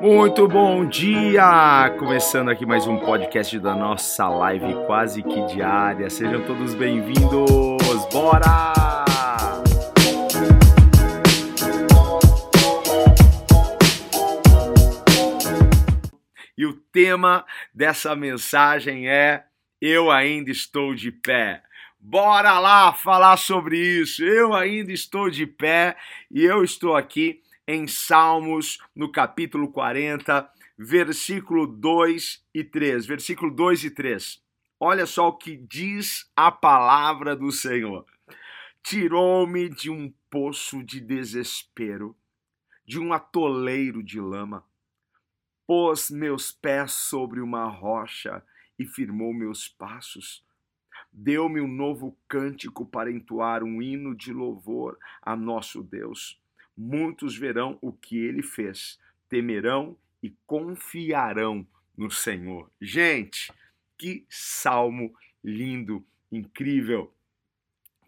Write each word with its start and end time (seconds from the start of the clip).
Muito 0.00 0.46
bom 0.46 0.86
dia! 0.86 1.90
Começando 1.98 2.50
aqui 2.50 2.64
mais 2.66 2.86
um 2.86 2.98
podcast 2.98 3.58
da 3.58 3.74
nossa 3.74 4.28
live 4.28 4.74
quase 4.86 5.22
que 5.22 5.46
diária. 5.46 6.10
Sejam 6.10 6.44
todos 6.44 6.74
bem-vindos! 6.74 7.80
Bora! 8.12 8.74
E 16.56 16.66
o 16.66 16.74
tema 16.92 17.44
dessa 17.74 18.14
mensagem 18.14 19.08
é 19.08 19.44
Eu 19.80 20.10
ainda 20.10 20.50
estou 20.50 20.94
de 20.94 21.10
pé. 21.10 21.62
Bora 21.98 22.58
lá 22.58 22.92
falar 22.92 23.38
sobre 23.38 23.78
isso. 23.78 24.22
Eu 24.22 24.52
ainda 24.54 24.92
estou 24.92 25.30
de 25.30 25.46
pé 25.46 25.96
e 26.30 26.44
eu 26.44 26.62
estou 26.62 26.94
aqui 26.94 27.40
em 27.66 27.86
Salmos, 27.86 28.78
no 28.94 29.10
capítulo 29.10 29.70
40, 29.72 30.50
versículo 30.76 31.66
2 31.66 32.44
e 32.52 32.62
3. 32.62 33.06
Versículo 33.06 33.54
2 33.54 33.84
e 33.84 33.90
3. 33.90 34.42
Olha 34.78 35.06
só 35.06 35.28
o 35.28 35.36
que 35.36 35.56
diz 35.56 36.30
a 36.36 36.52
palavra 36.52 37.34
do 37.34 37.50
Senhor. 37.50 38.04
Tirou-me 38.82 39.70
de 39.70 39.90
um 39.90 40.12
poço 40.28 40.82
de 40.82 41.00
desespero, 41.00 42.14
de 42.84 42.98
um 42.98 43.12
atoleiro 43.14 44.02
de 44.02 44.20
lama. 44.20 44.62
Pôs 45.66 46.10
meus 46.10 46.52
pés 46.52 46.92
sobre 46.92 47.40
uma 47.40 47.64
rocha 47.66 48.44
e 48.78 48.84
firmou 48.84 49.32
meus 49.32 49.68
passos. 49.68 50.44
Deu-me 51.10 51.62
um 51.62 51.68
novo 51.68 52.14
cântico 52.28 52.84
para 52.84 53.10
entoar 53.10 53.62
um 53.62 53.80
hino 53.80 54.14
de 54.14 54.32
louvor 54.34 54.98
a 55.22 55.34
nosso 55.34 55.82
Deus 55.82 56.38
muitos 56.76 57.36
verão 57.36 57.78
o 57.80 57.92
que 57.92 58.18
ele 58.18 58.42
fez, 58.42 58.98
temerão 59.28 59.96
e 60.22 60.34
confiarão 60.46 61.66
no 61.96 62.10
Senhor. 62.10 62.70
Gente, 62.80 63.52
que 63.96 64.24
salmo 64.28 65.14
lindo, 65.42 66.04
incrível. 66.30 67.12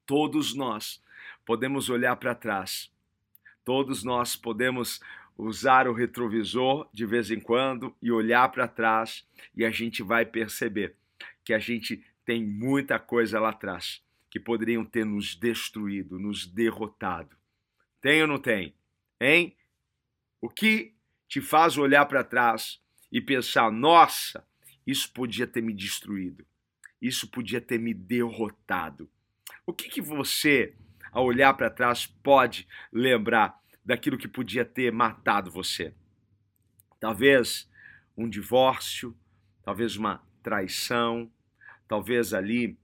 Todos 0.04 0.54
nós 0.54 1.02
podemos 1.44 1.88
olhar 1.88 2.16
para 2.16 2.34
trás, 2.34 2.90
todos 3.64 4.02
nós 4.02 4.36
podemos 4.36 5.00
usar 5.36 5.86
o 5.86 5.92
retrovisor 5.92 6.88
de 6.92 7.04
vez 7.04 7.30
em 7.30 7.40
quando 7.40 7.94
e 8.00 8.10
olhar 8.10 8.48
para 8.50 8.66
trás 8.66 9.26
e 9.54 9.64
a 9.64 9.70
gente 9.70 10.02
vai 10.02 10.24
perceber 10.24 10.94
que 11.44 11.52
a 11.52 11.58
gente 11.58 12.02
tem 12.24 12.44
muita 12.44 12.98
coisa 12.98 13.38
lá 13.38 13.50
atrás 13.50 14.02
que 14.30 14.40
poderiam 14.40 14.84
ter 14.84 15.04
nos 15.04 15.34
destruído, 15.36 16.18
nos 16.18 16.46
derrotado. 16.46 17.36
Tem 18.00 18.22
ou 18.22 18.28
não 18.28 18.38
tem? 18.38 18.74
Hein? 19.20 19.56
O 20.40 20.48
que 20.48 20.94
te 21.28 21.40
faz 21.40 21.76
olhar 21.76 22.06
para 22.06 22.24
trás 22.24 22.80
e 23.10 23.20
pensar: 23.20 23.70
nossa, 23.70 24.46
isso 24.86 25.12
podia 25.12 25.46
ter 25.46 25.62
me 25.62 25.72
destruído, 25.72 26.46
isso 27.00 27.28
podia 27.30 27.60
ter 27.60 27.78
me 27.78 27.92
derrotado? 27.92 29.10
O 29.66 29.72
que, 29.72 29.88
que 29.88 30.00
você, 30.00 30.74
ao 31.10 31.24
olhar 31.24 31.54
para 31.54 31.70
trás, 31.70 32.06
pode 32.06 32.68
lembrar 32.92 33.60
daquilo 33.84 34.18
que 34.18 34.28
podia 34.28 34.64
ter 34.64 34.92
matado 34.92 35.50
você? 35.50 35.94
Talvez 37.00 37.68
um 38.16 38.28
divórcio, 38.28 39.16
talvez 39.62 39.96
uma 39.96 40.24
traição, 40.42 41.30
talvez 41.88 42.32
ali 42.32 42.78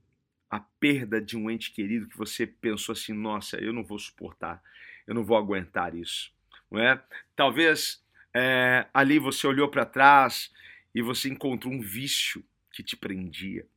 a 0.49 0.59
perda 0.59 1.19
de 1.21 1.35
um 1.35 1.49
ente 1.49 1.71
querido 1.71 2.07
que 2.07 2.17
você 2.17 2.45
pensou 2.45 2.93
assim: 2.93 3.13
nossa, 3.13 3.57
eu 3.57 3.71
não 3.71 3.83
vou 3.83 3.97
suportar 3.97 4.61
eu 5.07 5.13
não 5.13 5.23
vou 5.23 5.37
aguentar 5.37 5.95
isso. 5.95 6.31
Não 6.69 6.79
é? 6.79 7.03
Talvez 7.35 8.03
é, 8.33 8.87
ali 8.93 9.19
você 9.19 9.45
olhou 9.45 9.69
para 9.69 9.85
trás 9.85 10.51
e 10.93 11.01
você 11.01 11.29
encontrou 11.29 11.73
um 11.73 11.81
vício 11.81 12.43
que 12.71 12.83
te 12.83 12.95
prendia. 12.95 13.67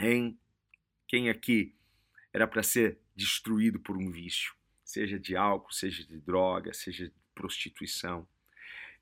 Hein? 0.00 0.38
Quem 1.08 1.28
aqui 1.28 1.74
era 2.32 2.46
para 2.46 2.62
ser 2.62 2.98
destruído 3.14 3.80
por 3.80 3.96
um 3.96 4.10
vício, 4.10 4.54
seja 4.84 5.18
de 5.18 5.36
álcool, 5.36 5.72
seja 5.72 6.04
de 6.04 6.18
droga, 6.18 6.72
seja 6.72 7.08
de 7.08 7.14
prostituição? 7.34 8.28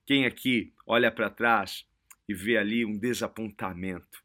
Quem 0.06 0.26
aqui 0.26 0.72
olha 0.86 1.10
para 1.10 1.30
trás 1.30 1.86
e 2.28 2.34
vê 2.34 2.56
ali 2.56 2.84
um 2.84 2.96
desapontamento 2.96 4.22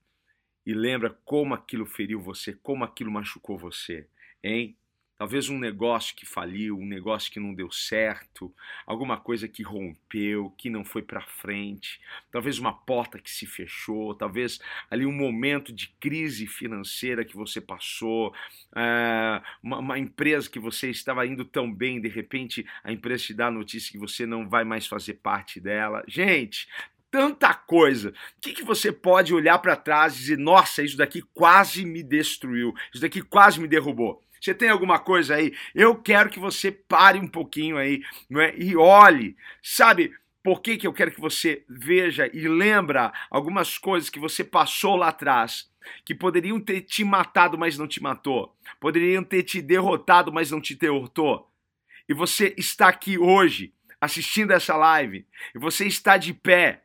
e 0.66 0.74
lembra 0.74 1.10
como 1.26 1.54
aquilo 1.54 1.86
feriu 1.86 2.22
você, 2.22 2.54
como 2.54 2.84
aquilo 2.84 3.12
machucou 3.12 3.58
você, 3.58 4.08
hein? 4.44 4.78
Talvez 5.20 5.50
um 5.50 5.60
negócio 5.60 6.16
que 6.16 6.26
faliu, 6.26 6.80
um 6.80 6.86
negócio 6.86 7.30
que 7.30 7.42
não 7.42 7.54
deu 7.54 7.70
certo, 7.70 8.56
alguma 8.86 9.18
coisa 9.18 9.50
que 9.50 9.62
rompeu, 9.62 10.50
que 10.58 10.70
não 10.70 10.86
foi 10.86 11.02
para 11.02 11.20
frente, 11.20 12.00
talvez 12.32 12.58
uma 12.58 12.72
porta 12.72 13.20
que 13.20 13.30
se 13.30 13.46
fechou, 13.46 14.16
talvez 14.16 14.62
ali 14.90 15.06
um 15.06 15.12
momento 15.12 15.74
de 15.74 15.90
crise 16.00 16.48
financeira 16.48 17.26
que 17.26 17.36
você 17.36 17.60
passou, 17.60 18.34
uma, 19.62 19.80
uma, 19.80 20.00
empresa 20.00 20.50
que 20.50 20.58
você 20.58 20.90
estava 20.90 21.28
indo 21.28 21.44
tão 21.44 21.70
bem, 21.70 22.00
de 22.00 22.08
repente 22.08 22.66
a 22.82 22.90
empresa 22.90 23.26
te 23.26 23.34
dá 23.34 23.48
a 23.48 23.52
notícia 23.52 23.92
que 23.92 23.98
você 23.98 24.26
não 24.26 24.48
vai 24.48 24.64
mais 24.64 24.88
fazer 24.88 25.16
parte 25.16 25.60
dela. 25.60 26.02
Gente, 26.08 26.66
tanta 27.12 27.54
coisa. 27.54 28.12
O 28.12 28.14
que, 28.40 28.54
que 28.54 28.64
você 28.64 28.90
pode 28.90 29.34
olhar 29.34 29.60
para 29.60 29.76
trás 29.76 30.16
e 30.16 30.20
dizer: 30.20 30.38
nossa, 30.38 30.82
isso 30.82 30.96
daqui 30.96 31.22
quase 31.34 31.84
me 31.84 32.02
destruiu, 32.02 32.74
isso 32.94 33.02
daqui 33.02 33.22
quase 33.22 33.60
me 33.60 33.68
derrubou? 33.68 34.24
Você 34.40 34.54
tem 34.54 34.70
alguma 34.70 35.00
coisa 35.00 35.36
aí? 35.36 35.54
Eu 35.74 35.96
quero 35.96 36.30
que 36.30 36.40
você 36.40 36.72
pare 36.72 37.20
um 37.20 37.28
pouquinho 37.28 37.78
aí 37.78 38.02
não 38.30 38.42
é? 38.42 38.54
e 38.58 38.76
olhe. 38.76 39.36
Sabe 39.62 40.14
por 40.44 40.62
que, 40.62 40.78
que 40.78 40.88
eu 40.88 40.94
quero 40.94 41.12
que 41.12 41.20
você 41.20 41.64
veja 41.68 42.30
e 42.34 42.48
lembra 42.48 43.12
algumas 43.30 43.78
coisas 43.78 44.10
que 44.10 44.20
você 44.20 44.44
passou 44.44 44.96
lá 44.96 45.10
atrás? 45.10 45.70
Que 46.06 46.16
poderiam 46.16 46.60
ter 46.60 46.82
te 46.82 47.04
matado, 47.04 47.58
mas 47.58 47.78
não 47.78 47.88
te 47.88 48.02
matou. 48.02 48.56
Poderiam 48.80 49.24
ter 49.24 49.44
te 49.44 49.62
derrotado, 49.62 50.32
mas 50.32 50.52
não 50.52 50.62
te 50.62 50.76
derrotou. 50.76 51.50
E 52.08 52.14
você 52.14 52.54
está 52.58 52.88
aqui 52.88 53.18
hoje 53.18 53.74
assistindo 54.00 54.52
essa 54.52 54.76
live. 54.76 55.26
E 55.54 55.60
você 55.60 55.86
está 55.86 56.18
de 56.18 56.34
pé. 56.34 56.84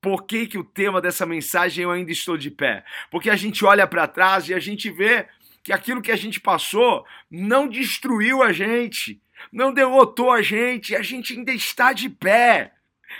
Por 0.00 0.26
que, 0.26 0.46
que 0.46 0.58
o 0.58 0.64
tema 0.64 1.00
dessa 1.00 1.26
mensagem 1.26 1.84
eu 1.84 1.90
ainda 1.90 2.12
estou 2.12 2.36
de 2.36 2.50
pé? 2.50 2.84
Porque 3.10 3.28
a 3.28 3.36
gente 3.36 3.64
olha 3.64 3.86
para 3.86 4.06
trás 4.06 4.48
e 4.48 4.54
a 4.54 4.58
gente 4.58 4.90
vê 4.90 5.28
que 5.68 5.72
aquilo 5.74 6.00
que 6.00 6.10
a 6.10 6.16
gente 6.16 6.40
passou 6.40 7.04
não 7.30 7.68
destruiu 7.68 8.42
a 8.42 8.54
gente, 8.54 9.20
não 9.52 9.70
derrotou 9.70 10.32
a 10.32 10.40
gente, 10.40 10.96
a 10.96 11.02
gente 11.02 11.34
ainda 11.34 11.52
está 11.52 11.92
de 11.92 12.08
pé. 12.08 12.72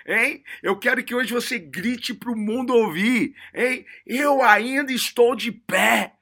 Hein? 0.06 0.42
Eu 0.62 0.78
quero 0.78 1.04
que 1.04 1.14
hoje 1.14 1.30
você 1.30 1.58
grite 1.58 2.14
para 2.14 2.32
o 2.32 2.36
mundo 2.36 2.72
ouvir. 2.72 3.34
Hein? 3.54 3.84
Eu 4.06 4.42
ainda 4.42 4.90
estou 4.90 5.36
de 5.36 5.52
pé. 5.52 6.14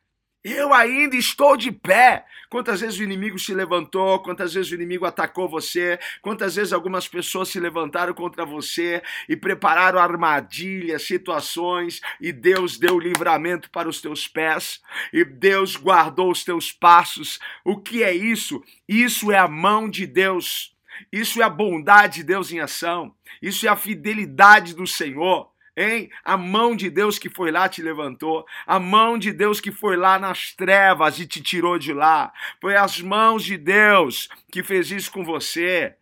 Eu 0.49 0.73
ainda 0.73 1.17
estou 1.17 1.57
de 1.57 1.73
pé. 1.73 2.25
Quantas 2.49 2.81
vezes 2.81 3.01
o 3.01 3.03
inimigo 3.03 3.37
se 3.37 3.53
levantou, 3.53 4.21
quantas 4.21 4.55
vezes 4.55 4.71
o 4.71 4.77
inimigo 4.77 5.05
atacou 5.05 5.49
você, 5.49 5.99
quantas 6.23 6.55
vezes 6.55 6.73
algumas 6.73 7.09
pessoas 7.09 7.49
se 7.49 7.59
levantaram 7.59 8.15
contra 8.15 8.45
você 8.45 9.03
e 9.29 9.35
prepararam 9.35 9.99
armadilhas, 9.99 11.03
situações, 11.03 12.01
e 12.21 12.31
Deus 12.31 12.79
deu 12.79 12.97
livramento 12.97 13.69
para 13.71 13.89
os 13.89 14.01
teus 14.01 14.29
pés, 14.29 14.81
e 15.13 15.25
Deus 15.25 15.75
guardou 15.75 16.31
os 16.31 16.45
teus 16.45 16.71
passos. 16.71 17.41
O 17.65 17.77
que 17.79 18.05
é 18.05 18.15
isso? 18.15 18.63
Isso 18.89 19.33
é 19.33 19.39
a 19.39 19.49
mão 19.49 19.91
de 19.91 20.07
Deus. 20.07 20.77
Isso 21.11 21.43
é 21.43 21.45
a 21.45 21.51
bondade 21.51 22.19
de 22.19 22.23
Deus 22.23 22.53
em 22.53 22.61
ação. 22.61 23.13
Isso 23.43 23.67
é 23.67 23.69
a 23.69 23.75
fidelidade 23.75 24.77
do 24.77 24.87
Senhor. 24.87 25.51
Hein? 25.77 26.11
A 26.25 26.39
mão 26.39 26.75
de 26.75 26.89
Deus 26.89 27.19
que 27.19 27.29
foi 27.29 27.51
lá 27.51 27.69
te 27.69 27.83
levantou, 27.83 28.47
a 28.67 28.81
mão 28.81 29.19
de 29.19 29.31
Deus 29.31 29.61
que 29.61 29.71
foi 29.71 29.97
lá 29.97 30.19
nas 30.19 30.53
trevas 30.53 31.19
e 31.19 31.27
te 31.27 31.43
tirou 31.43 31.79
de 31.79 31.93
lá. 31.93 32.33
Foi 32.61 32.77
as 32.77 33.01
mãos 33.03 33.45
de 33.45 33.59
Deus 33.59 34.29
que 34.51 34.63
fez 34.63 34.91
isso 34.91 35.13
com 35.13 35.23
você. 35.23 35.95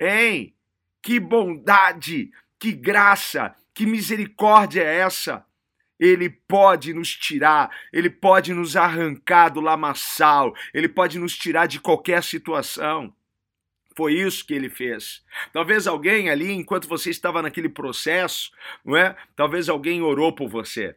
Hein? 0.00 0.54
Que 1.02 1.18
bondade, 1.18 2.30
que 2.58 2.70
graça, 2.72 3.54
que 3.74 3.84
misericórdia 3.84 4.82
é 4.82 4.98
essa? 4.98 5.44
Ele 5.98 6.28
pode 6.28 6.92
nos 6.92 7.14
tirar, 7.16 7.70
ele 7.92 8.10
pode 8.10 8.52
nos 8.52 8.76
arrancar 8.76 9.48
do 9.48 9.60
lamaçal, 9.60 10.54
ele 10.74 10.88
pode 10.88 11.18
nos 11.18 11.34
tirar 11.36 11.66
de 11.66 11.80
qualquer 11.80 12.22
situação. 12.22 13.15
Foi 13.96 14.12
isso 14.12 14.46
que 14.46 14.52
ele 14.52 14.68
fez. 14.68 15.24
Talvez 15.52 15.86
alguém 15.86 16.28
ali, 16.28 16.52
enquanto 16.52 16.86
você 16.86 17.08
estava 17.08 17.40
naquele 17.40 17.68
processo, 17.68 18.52
não 18.84 18.94
é? 18.94 19.16
Talvez 19.34 19.70
alguém 19.70 20.02
orou 20.02 20.34
por 20.34 20.48
você. 20.48 20.94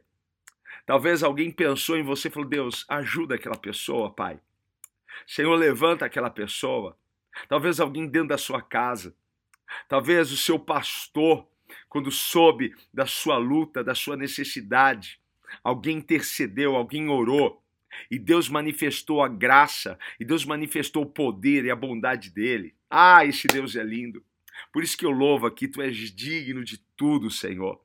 Talvez 0.86 1.24
alguém 1.24 1.50
pensou 1.50 1.98
em 1.98 2.04
você 2.04 2.28
e 2.28 2.32
falou: 2.32 2.50
Deus, 2.50 2.86
ajuda 2.90 3.36
aquela 3.36 3.58
pessoa, 3.58 4.12
Pai. 4.12 4.38
Senhor, 5.26 5.56
levanta 5.56 6.06
aquela 6.06 6.30
pessoa. 6.30 6.98
Talvez 7.48 7.80
alguém 7.80 8.06
dentro 8.06 8.30
da 8.30 8.38
sua 8.38 8.62
casa. 8.62 9.16
Talvez 9.88 10.32
o 10.32 10.38
seu 10.38 10.60
pastor, 10.60 11.48
quando 11.88 12.12
soube 12.12 12.76
da 12.94 13.06
sua 13.06 13.38
luta, 13.38 13.82
da 13.82 13.96
sua 13.96 14.18
necessidade, 14.18 15.22
alguém 15.64 15.98
intercedeu, 15.98 16.76
alguém 16.76 17.08
orou. 17.08 17.64
E 18.10 18.18
Deus 18.18 18.50
manifestou 18.50 19.22
a 19.24 19.28
graça, 19.28 19.98
e 20.20 20.26
Deus 20.26 20.46
manifestou 20.46 21.04
o 21.04 21.10
poder 21.10 21.66
e 21.66 21.72
a 21.72 21.76
bondade 21.76 22.30
dele. 22.30 22.74
Ah, 22.90 23.26
esse 23.26 23.48
Deus 23.48 23.76
é 23.76 23.84
lindo. 23.84 24.24
Por 24.72 24.84
isso 24.84 24.98
que 24.98 25.06
eu 25.06 25.12
louvo 25.12 25.46
aqui, 25.46 25.68
tu 25.68 25.82
és 25.82 25.96
digno 25.96 26.64
de 26.64 26.78
tudo, 26.96 27.30
Senhor. 27.30 27.82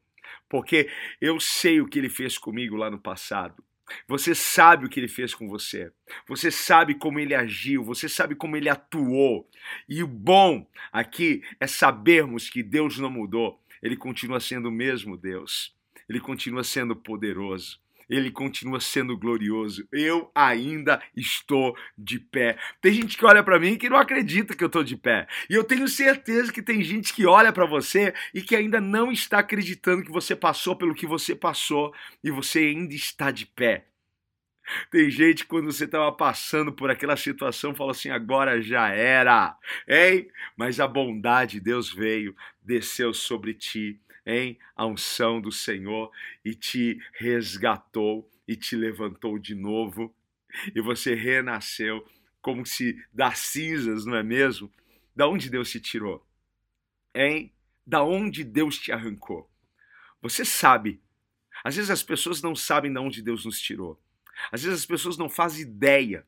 Porque 0.48 0.88
eu 1.20 1.40
sei 1.40 1.80
o 1.80 1.86
que 1.86 1.98
ele 1.98 2.08
fez 2.08 2.38
comigo 2.38 2.76
lá 2.76 2.90
no 2.90 2.98
passado. 2.98 3.62
Você 4.08 4.34
sabe 4.34 4.86
o 4.86 4.88
que 4.88 4.98
ele 4.98 5.08
fez 5.08 5.34
com 5.34 5.48
você. 5.48 5.92
Você 6.26 6.50
sabe 6.50 6.94
como 6.94 7.18
ele 7.18 7.34
agiu, 7.34 7.84
você 7.84 8.08
sabe 8.08 8.34
como 8.34 8.56
ele 8.56 8.68
atuou. 8.68 9.48
E 9.88 10.02
o 10.02 10.06
bom 10.06 10.66
aqui 10.90 11.42
é 11.60 11.66
sabermos 11.66 12.48
que 12.48 12.62
Deus 12.62 12.98
não 12.98 13.10
mudou. 13.10 13.60
Ele 13.82 13.96
continua 13.96 14.40
sendo 14.40 14.68
o 14.68 14.72
mesmo 14.72 15.16
Deus. 15.16 15.74
Ele 16.08 16.20
continua 16.20 16.64
sendo 16.64 16.96
poderoso 16.96 17.83
ele 18.08 18.30
continua 18.30 18.80
sendo 18.80 19.16
glorioso. 19.16 19.86
Eu 19.92 20.30
ainda 20.34 21.02
estou 21.16 21.76
de 21.96 22.18
pé. 22.18 22.58
Tem 22.80 22.92
gente 22.92 23.16
que 23.16 23.24
olha 23.24 23.42
para 23.42 23.58
mim 23.58 23.76
que 23.76 23.88
não 23.88 23.96
acredita 23.96 24.54
que 24.54 24.62
eu 24.62 24.68
estou 24.68 24.84
de 24.84 24.96
pé. 24.96 25.26
E 25.48 25.54
eu 25.54 25.64
tenho 25.64 25.88
certeza 25.88 26.52
que 26.52 26.62
tem 26.62 26.82
gente 26.82 27.12
que 27.12 27.26
olha 27.26 27.52
para 27.52 27.66
você 27.66 28.14
e 28.32 28.42
que 28.42 28.56
ainda 28.56 28.80
não 28.80 29.10
está 29.10 29.38
acreditando 29.38 30.04
que 30.04 30.12
você 30.12 30.34
passou 30.36 30.76
pelo 30.76 30.94
que 30.94 31.06
você 31.06 31.34
passou 31.34 31.94
e 32.22 32.30
você 32.30 32.60
ainda 32.60 32.94
está 32.94 33.30
de 33.30 33.46
pé. 33.46 33.86
Tem 34.90 35.10
gente 35.10 35.44
quando 35.44 35.70
você 35.70 35.84
estava 35.84 36.10
passando 36.10 36.72
por 36.72 36.90
aquela 36.90 37.16
situação 37.16 37.74
fala 37.74 37.90
assim: 37.90 38.08
agora 38.08 38.62
já 38.62 38.88
era, 38.88 39.56
hein? 39.86 40.28
Mas 40.56 40.80
a 40.80 40.88
bondade 40.88 41.52
de 41.52 41.60
Deus 41.60 41.92
veio, 41.92 42.34
desceu 42.62 43.12
sobre 43.12 43.52
ti 43.52 44.00
em 44.26 44.58
a 44.74 44.86
unção 44.86 45.40
do 45.40 45.52
Senhor 45.52 46.10
e 46.44 46.54
te 46.54 46.98
resgatou 47.14 48.30
e 48.46 48.56
te 48.56 48.76
levantou 48.76 49.38
de 49.38 49.54
novo 49.54 50.14
e 50.74 50.80
você 50.80 51.14
renasceu 51.14 52.06
como 52.40 52.64
se 52.66 53.02
das 53.12 53.38
cinzas, 53.38 54.04
não 54.04 54.14
é 54.14 54.22
mesmo? 54.22 54.70
Da 55.16 55.26
onde 55.26 55.48
Deus 55.48 55.70
te 55.70 55.80
tirou? 55.80 56.26
Hein? 57.14 57.52
Da 57.86 58.02
onde 58.02 58.44
Deus 58.44 58.78
te 58.78 58.92
arrancou? 58.92 59.50
Você 60.20 60.44
sabe. 60.44 61.00
Às 61.62 61.76
vezes 61.76 61.90
as 61.90 62.02
pessoas 62.02 62.42
não 62.42 62.54
sabem 62.54 62.92
de 62.92 62.98
onde 62.98 63.22
Deus 63.22 63.44
nos 63.44 63.60
tirou. 63.60 64.00
Às 64.50 64.62
vezes 64.62 64.80
as 64.80 64.86
pessoas 64.86 65.16
não 65.16 65.28
fazem 65.28 65.62
ideia 65.62 66.26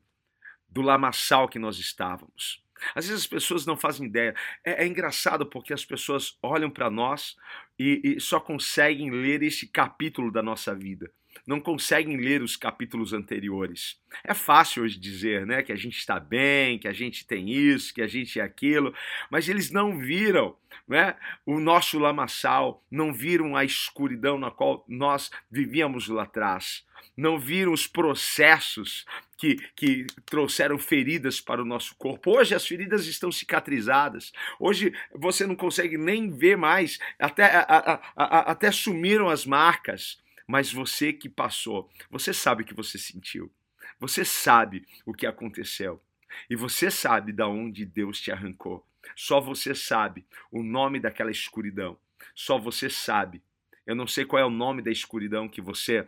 do 0.69 0.81
lamaçal 0.81 1.47
que 1.47 1.59
nós 1.59 1.77
estávamos. 1.77 2.63
Às 2.95 3.07
vezes 3.07 3.23
as 3.23 3.27
pessoas 3.27 3.65
não 3.65 3.77
fazem 3.77 4.07
ideia. 4.07 4.35
É, 4.63 4.83
é 4.83 4.87
engraçado 4.87 5.45
porque 5.45 5.73
as 5.73 5.85
pessoas 5.85 6.37
olham 6.41 6.69
para 6.69 6.89
nós 6.89 7.35
e, 7.77 8.01
e 8.17 8.19
só 8.19 8.39
conseguem 8.39 9.09
ler 9.11 9.43
esse 9.43 9.67
capítulo 9.67 10.31
da 10.31 10.41
nossa 10.41 10.73
vida 10.75 11.11
não 11.45 11.59
conseguem 11.59 12.17
ler 12.17 12.41
os 12.41 12.55
capítulos 12.55 13.13
anteriores. 13.13 13.99
É 14.23 14.33
fácil 14.33 14.83
hoje 14.83 14.99
dizer, 14.99 15.45
né, 15.45 15.61
que 15.61 15.71
a 15.71 15.75
gente 15.75 15.97
está 15.97 16.19
bem, 16.19 16.79
que 16.79 16.87
a 16.87 16.93
gente 16.93 17.25
tem 17.25 17.49
isso, 17.49 17.93
que 17.93 18.01
a 18.01 18.07
gente 18.07 18.39
é 18.39 18.43
aquilo, 18.43 18.93
mas 19.29 19.47
eles 19.49 19.71
não 19.71 19.97
viram, 19.97 20.55
né, 20.87 21.15
o 21.45 21.59
nosso 21.59 21.99
lamaçal, 21.99 22.83
não 22.89 23.13
viram 23.13 23.55
a 23.55 23.63
escuridão 23.63 24.37
na 24.37 24.49
qual 24.49 24.85
nós 24.87 25.29
vivíamos 25.51 26.07
lá 26.07 26.23
atrás, 26.23 26.85
não 27.15 27.39
viram 27.39 27.73
os 27.73 27.87
processos 27.87 29.05
que, 29.37 29.55
que 29.75 30.07
trouxeram 30.25 30.77
feridas 30.77 31.39
para 31.39 31.61
o 31.61 31.65
nosso 31.65 31.95
corpo. 31.95 32.37
Hoje 32.37 32.55
as 32.55 32.65
feridas 32.65 33.05
estão 33.05 33.31
cicatrizadas. 33.31 34.31
Hoje 34.59 34.93
você 35.13 35.45
não 35.45 35.55
consegue 35.55 35.97
nem 35.97 36.29
ver 36.31 36.57
mais, 36.57 36.99
até, 37.19 37.43
a, 37.45 37.61
a, 37.61 38.01
a, 38.15 38.51
até 38.51 38.71
sumiram 38.71 39.29
as 39.29 39.45
marcas 39.45 40.19
mas 40.47 40.71
você 40.71 41.11
que 41.11 41.27
passou, 41.27 41.91
você 42.09 42.33
sabe 42.33 42.63
o 42.63 42.65
que 42.65 42.73
você 42.73 42.97
sentiu. 42.97 43.51
Você 43.99 44.23
sabe 44.23 44.87
o 45.05 45.13
que 45.13 45.25
aconteceu. 45.25 46.01
E 46.49 46.55
você 46.55 46.89
sabe 46.89 47.33
da 47.33 47.47
onde 47.47 47.85
Deus 47.85 48.21
te 48.21 48.31
arrancou. 48.31 48.85
Só 49.15 49.41
você 49.41 49.75
sabe 49.75 50.25
o 50.51 50.63
nome 50.63 50.99
daquela 50.99 51.31
escuridão. 51.31 51.97
Só 52.33 52.57
você 52.57 52.89
sabe. 52.89 53.41
Eu 53.85 53.95
não 53.95 54.07
sei 54.07 54.25
qual 54.25 54.41
é 54.41 54.45
o 54.45 54.49
nome 54.49 54.81
da 54.81 54.91
escuridão 54.91 55.47
que 55.47 55.61
você 55.61 56.07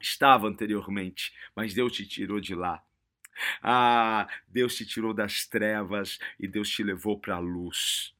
estava 0.00 0.46
anteriormente, 0.46 1.32
mas 1.54 1.74
Deus 1.74 1.92
te 1.92 2.06
tirou 2.06 2.40
de 2.40 2.54
lá. 2.54 2.82
Ah, 3.62 4.28
Deus 4.48 4.76
te 4.76 4.86
tirou 4.86 5.12
das 5.12 5.46
trevas 5.46 6.18
e 6.38 6.48
Deus 6.48 6.68
te 6.68 6.82
levou 6.82 7.18
para 7.18 7.36
a 7.36 7.40
luz. 7.40 8.14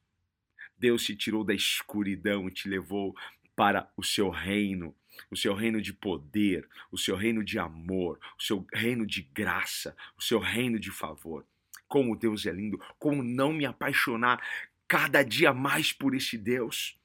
Deus 0.77 1.03
te 1.03 1.15
tirou 1.15 1.43
da 1.43 1.53
escuridão 1.53 2.47
e 2.47 2.51
te 2.51 2.69
levou 2.69 3.15
para 3.55 3.91
o 3.97 4.03
seu 4.03 4.29
reino 4.29 4.95
o 5.31 5.35
seu 5.35 5.53
reino 5.53 5.81
de 5.81 5.93
poder, 5.93 6.67
o 6.91 6.97
seu 6.97 7.15
reino 7.15 7.43
de 7.43 7.59
amor, 7.59 8.19
o 8.37 8.43
seu 8.43 8.65
reino 8.73 9.05
de 9.05 9.21
graça, 9.21 9.95
o 10.17 10.21
seu 10.21 10.39
reino 10.39 10.79
de 10.79 10.91
favor. 10.91 11.45
Como 11.87 12.15
Deus 12.15 12.45
é 12.45 12.51
lindo, 12.51 12.79
como 12.99 13.23
não 13.23 13.53
me 13.53 13.65
apaixonar 13.65 14.41
cada 14.87 15.23
dia 15.23 15.53
mais 15.53 15.91
por 15.91 16.15
este 16.15 16.37
Deus. 16.37 16.97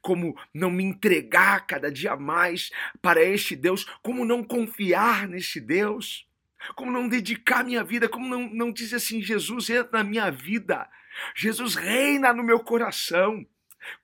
Como 0.00 0.36
não 0.52 0.70
me 0.70 0.82
entregar 0.82 1.66
cada 1.66 1.92
dia 1.92 2.16
mais 2.16 2.70
para 3.00 3.22
este 3.22 3.54
Deus, 3.54 3.84
como 4.02 4.24
não 4.24 4.42
confiar 4.42 5.28
neste 5.28 5.60
Deus, 5.60 6.26
como 6.74 6.90
não 6.90 7.08
dedicar 7.08 7.62
minha 7.62 7.84
vida, 7.84 8.08
como 8.08 8.28
não, 8.28 8.48
não 8.48 8.72
dizer 8.72 8.96
assim: 8.96 9.22
Jesus 9.22 9.70
entra 9.70 9.98
na 9.98 10.04
minha 10.04 10.30
vida, 10.30 10.88
Jesus 11.34 11.74
reina 11.74 12.32
no 12.32 12.42
meu 12.42 12.60
coração. 12.60 13.46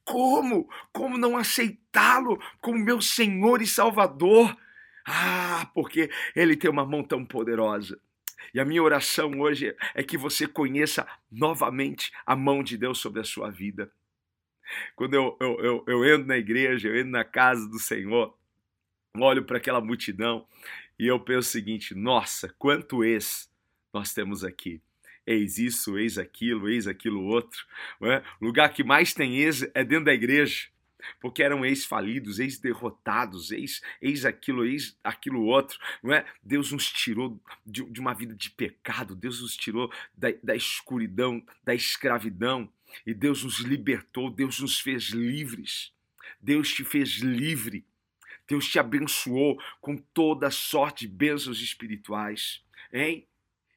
Como? 0.05 0.69
Como 0.93 1.19
não 1.19 1.37
aceitá-lo 1.37 2.40
como 2.61 2.79
meu 2.79 3.00
Senhor 3.00 3.62
e 3.62 3.67
Salvador? 3.67 4.56
Ah, 5.06 5.70
porque 5.75 6.11
Ele 6.34 6.56
tem 6.56 6.70
uma 6.70 6.87
mão 6.87 7.02
tão 7.02 7.25
poderosa. 7.25 7.99
E 8.52 8.61
a 8.61 8.64
minha 8.64 8.82
oração 8.82 9.40
hoje 9.40 9.75
é 9.94 10.02
que 10.02 10.17
você 10.17 10.46
conheça 10.46 11.06
novamente 11.31 12.12
a 12.26 12.37
mão 12.37 12.62
de 12.62 12.76
Deus 12.76 12.99
sobre 12.99 13.20
a 13.20 13.25
sua 13.25 13.50
vida. 13.50 13.90
Quando 14.94 15.14
eu, 15.14 15.37
eu, 15.40 15.58
eu, 15.61 15.84
eu 15.87 16.05
entro 16.05 16.26
na 16.26 16.37
igreja, 16.37 16.88
eu 16.88 16.96
entro 16.96 17.11
na 17.11 17.25
casa 17.25 17.69
do 17.69 17.79
Senhor, 17.79 18.37
olho 19.17 19.44
para 19.44 19.58
aquela 19.58 19.81
multidão 19.81 20.46
e 20.99 21.06
eu 21.06 21.19
penso 21.20 21.49
o 21.49 21.52
seguinte: 21.52 21.94
nossa, 21.94 22.55
quanto 22.58 23.05
ex 23.05 23.50
nós 23.93 24.12
temos 24.12 24.44
aqui 24.44 24.81
eis 25.27 25.59
isso, 25.59 25.99
eis 25.99 26.19
aquilo, 26.19 26.69
eis 26.69 26.87
aquilo 26.87 27.23
outro. 27.25 27.65
É? 28.03 28.23
O 28.41 28.47
lugar 28.47 28.73
que 28.73 28.85
mais 28.85 29.15
tem 29.15 29.39
ex 29.39 29.63
é 29.75 29.85
dentro 29.85 30.07
da 30.07 30.15
igreja, 30.15 30.69
porque 31.21 31.43
eram 31.43 31.65
ex-falidos, 31.65 32.39
ex-derrotados, 32.39 33.51
ex, 33.51 33.83
ex 34.01 34.25
aquilo, 34.25 34.65
ex 34.65 34.97
aquilo 35.03 35.45
outro. 35.45 35.79
Não 36.03 36.13
é? 36.13 36.25
Deus 36.43 36.73
nos 36.73 36.91
tirou 36.91 37.41
de, 37.65 37.85
de 37.85 38.01
uma 38.01 38.15
vida 38.15 38.35
de 38.35 38.51
pecado, 38.51 39.15
Deus 39.15 39.41
nos 39.41 39.57
tirou 39.57 39.93
da, 40.17 40.29
da 40.43 40.55
escuridão, 40.55 41.45
da 41.65 41.75
escravidão, 41.75 42.71
e 43.07 43.15
Deus 43.15 43.43
nos 43.43 43.61
libertou, 43.61 44.31
Deus 44.31 44.61
nos 44.61 44.79
fez 44.79 45.05
livres. 45.11 45.93
Deus 46.41 46.73
te 46.73 46.85
fez 46.85 47.19
livre. 47.19 47.85
Deus 48.46 48.69
te 48.69 48.79
abençoou 48.79 49.58
com 49.81 49.96
toda 49.96 50.51
sorte 50.51 51.06
de 51.06 51.13
bênçãos 51.13 51.61
espirituais, 51.63 52.63
hein? 52.93 53.27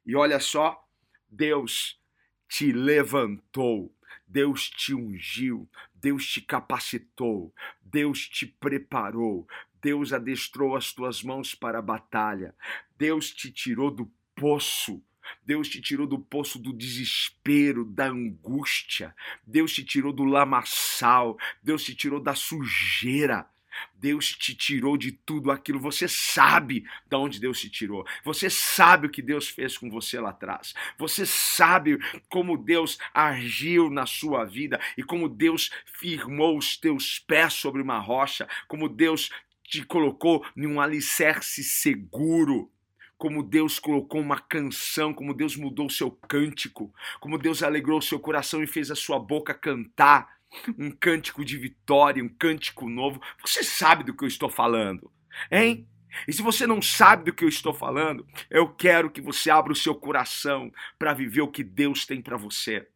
E 0.05 0.15
olha 0.15 0.39
só, 0.39 0.84
Deus 1.29 1.99
te 2.47 2.71
levantou, 2.71 3.93
Deus 4.27 4.69
te 4.69 4.93
ungiu, 4.93 5.69
Deus 5.93 6.27
te 6.27 6.41
capacitou, 6.41 7.53
Deus 7.81 8.27
te 8.27 8.45
preparou, 8.45 9.47
Deus 9.81 10.13
adestrou 10.13 10.75
as 10.75 10.93
tuas 10.93 11.21
mãos 11.21 11.53
para 11.53 11.79
a 11.79 11.81
batalha, 11.81 12.55
Deus 12.97 13.31
te 13.31 13.51
tirou 13.51 13.91
do 13.91 14.11
poço. 14.35 15.03
Deus 15.43 15.67
te 15.67 15.81
tirou 15.81 16.05
do 16.05 16.19
poço 16.19 16.59
do 16.59 16.71
desespero, 16.71 17.83
da 17.83 18.07
angústia. 18.07 19.15
Deus 19.45 19.73
te 19.73 19.83
tirou 19.83 20.13
do 20.13 20.23
lamaçal. 20.23 21.35
Deus 21.63 21.83
te 21.83 21.95
tirou 21.95 22.19
da 22.19 22.35
sujeira. 22.35 23.49
Deus 23.95 24.29
te 24.31 24.55
tirou 24.55 24.97
de 24.97 25.11
tudo 25.11 25.51
aquilo. 25.51 25.79
Você 25.79 26.07
sabe 26.07 26.85
de 27.09 27.15
onde 27.15 27.39
Deus 27.39 27.59
te 27.59 27.69
tirou. 27.69 28.05
Você 28.23 28.49
sabe 28.49 29.07
o 29.07 29.09
que 29.09 29.21
Deus 29.21 29.47
fez 29.47 29.77
com 29.77 29.89
você 29.89 30.19
lá 30.19 30.29
atrás. 30.29 30.73
Você 30.97 31.25
sabe 31.25 31.97
como 32.29 32.57
Deus 32.57 32.97
agiu 33.13 33.89
na 33.89 34.05
sua 34.05 34.45
vida 34.45 34.79
e 34.97 35.03
como 35.03 35.29
Deus 35.29 35.71
firmou 35.85 36.57
os 36.57 36.77
teus 36.77 37.19
pés 37.19 37.53
sobre 37.53 37.81
uma 37.81 37.99
rocha, 37.99 38.47
como 38.67 38.89
Deus 38.89 39.29
te 39.63 39.83
colocou 39.83 40.45
em 40.55 40.67
um 40.67 40.79
alicerce 40.79 41.63
seguro 41.63 42.71
como 43.17 43.41
Deus 43.41 43.79
colocou 43.79 44.19
uma 44.19 44.39
canção, 44.39 45.13
como 45.13 45.33
Deus 45.33 45.55
mudou 45.55 45.87
o 45.87 45.89
seu 45.89 46.11
cântico, 46.11 46.93
como 47.19 47.37
Deus 47.37 47.63
alegrou 47.63 47.99
o 47.99 48.01
seu 48.01 48.19
coração 48.19 48.61
e 48.61 48.67
fez 48.67 48.91
a 48.91 48.95
sua 48.95 49.17
boca 49.17 49.53
cantar 49.53 50.34
um 50.77 50.91
cântico 50.91 51.43
de 51.43 51.57
vitória, 51.57 52.23
um 52.23 52.29
cântico 52.29 52.89
novo. 52.89 53.21
Você 53.41 53.63
sabe 53.63 54.03
do 54.03 54.13
que 54.13 54.23
eu 54.23 54.27
estou 54.27 54.49
falando, 54.49 55.11
hein? 55.51 55.87
E 56.27 56.33
se 56.33 56.41
você 56.41 56.65
não 56.65 56.81
sabe 56.81 57.25
do 57.25 57.33
que 57.33 57.43
eu 57.43 57.49
estou 57.49 57.73
falando, 57.73 58.25
eu 58.49 58.69
quero 58.69 59.09
que 59.09 59.21
você 59.21 59.49
abra 59.49 59.73
o 59.73 59.75
seu 59.75 59.93
coração 59.93 60.71
para 60.97 61.13
viver 61.13 61.41
o 61.41 61.51
que 61.51 61.63
Deus 61.63 62.05
tem 62.05 62.21
para 62.21 62.37
você. 62.37 62.87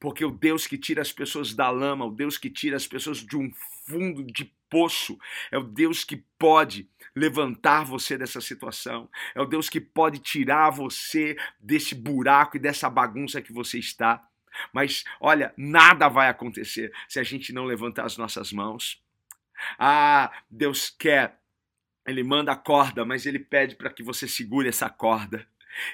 Porque 0.00 0.24
o 0.24 0.30
Deus 0.30 0.66
que 0.66 0.78
tira 0.78 1.02
as 1.02 1.12
pessoas 1.12 1.52
da 1.52 1.68
lama, 1.70 2.06
o 2.06 2.10
Deus 2.10 2.38
que 2.38 2.48
tira 2.48 2.76
as 2.76 2.86
pessoas 2.86 3.18
de 3.18 3.36
um 3.36 3.50
fundo 3.86 4.24
de 4.24 4.50
poço, 4.70 5.18
é 5.50 5.58
o 5.58 5.62
Deus 5.62 6.02
que 6.02 6.16
pode 6.38 6.88
levantar 7.14 7.84
você 7.84 8.18
dessa 8.18 8.40
situação, 8.40 9.08
é 9.34 9.40
o 9.40 9.46
Deus 9.46 9.68
que 9.68 9.80
pode 9.80 10.18
tirar 10.18 10.70
você 10.70 11.36
desse 11.58 11.94
buraco 11.94 12.56
e 12.56 12.60
dessa 12.60 12.90
bagunça 12.90 13.40
que 13.40 13.52
você 13.52 13.78
está. 13.78 14.26
Mas 14.72 15.04
olha, 15.20 15.52
nada 15.56 16.08
vai 16.08 16.28
acontecer 16.28 16.92
se 17.08 17.18
a 17.18 17.22
gente 17.22 17.52
não 17.52 17.64
levantar 17.64 18.04
as 18.04 18.16
nossas 18.16 18.52
mãos. 18.52 19.02
Ah, 19.78 20.32
Deus 20.50 20.90
quer, 20.90 21.38
Ele 22.06 22.22
manda 22.22 22.52
a 22.52 22.56
corda, 22.56 23.04
mas 23.04 23.26
Ele 23.26 23.38
pede 23.38 23.74
para 23.74 23.90
que 23.90 24.02
você 24.02 24.28
segure 24.28 24.68
essa 24.68 24.88
corda. 24.88 25.46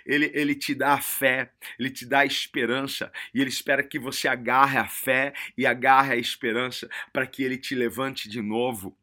Ele, 0.07 0.31
ele 0.35 0.55
te 0.55 0.75
dá 0.75 0.95
a 0.95 1.01
fé, 1.01 1.51
ele 1.79 1.91
te 1.91 2.07
dá 2.07 2.21
a 2.21 2.27
esperança 2.27 3.13
e 3.35 3.41
ele 3.41 3.51
espera 3.51 3.83
que 3.83 3.99
você 3.99 4.29
agarre 4.29 4.79
a 4.79 4.87
fé 4.87 5.33
e 5.57 5.67
agarre 5.67 6.13
a 6.13 6.17
esperança 6.17 6.89
para 7.13 7.27
que 7.27 7.43
ele 7.43 7.57
te 7.57 7.75
levante 7.75 8.29
de 8.29 8.41
novo, 8.41 8.97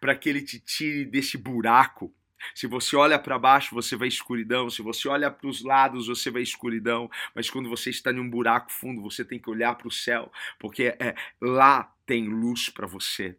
para 0.00 0.16
que 0.16 0.28
ele 0.28 0.40
te 0.40 0.58
tire 0.58 1.04
desse 1.04 1.36
buraco. 1.36 2.14
Se 2.54 2.66
você 2.66 2.96
olha 2.96 3.18
para 3.18 3.38
baixo, 3.38 3.74
você 3.74 3.96
vai 3.96 4.08
escuridão. 4.08 4.70
Se 4.70 4.82
você 4.82 5.08
olha 5.08 5.30
para 5.30 5.48
os 5.48 5.62
lados, 5.62 6.06
você 6.06 6.30
vai 6.30 6.42
escuridão. 6.42 7.10
Mas 7.34 7.50
quando 7.50 7.68
você 7.68 7.90
está 7.90 8.10
em 8.10 8.18
um 8.18 8.28
buraco 8.28 8.70
fundo, 8.72 9.02
você 9.02 9.24
tem 9.24 9.38
que 9.38 9.50
olhar 9.50 9.74
para 9.74 9.88
o 9.88 9.92
céu, 9.92 10.32
porque 10.58 10.96
é, 10.98 11.14
lá 11.40 11.92
tem 12.04 12.28
luz 12.28 12.68
para 12.68 12.86
você. 12.86 13.36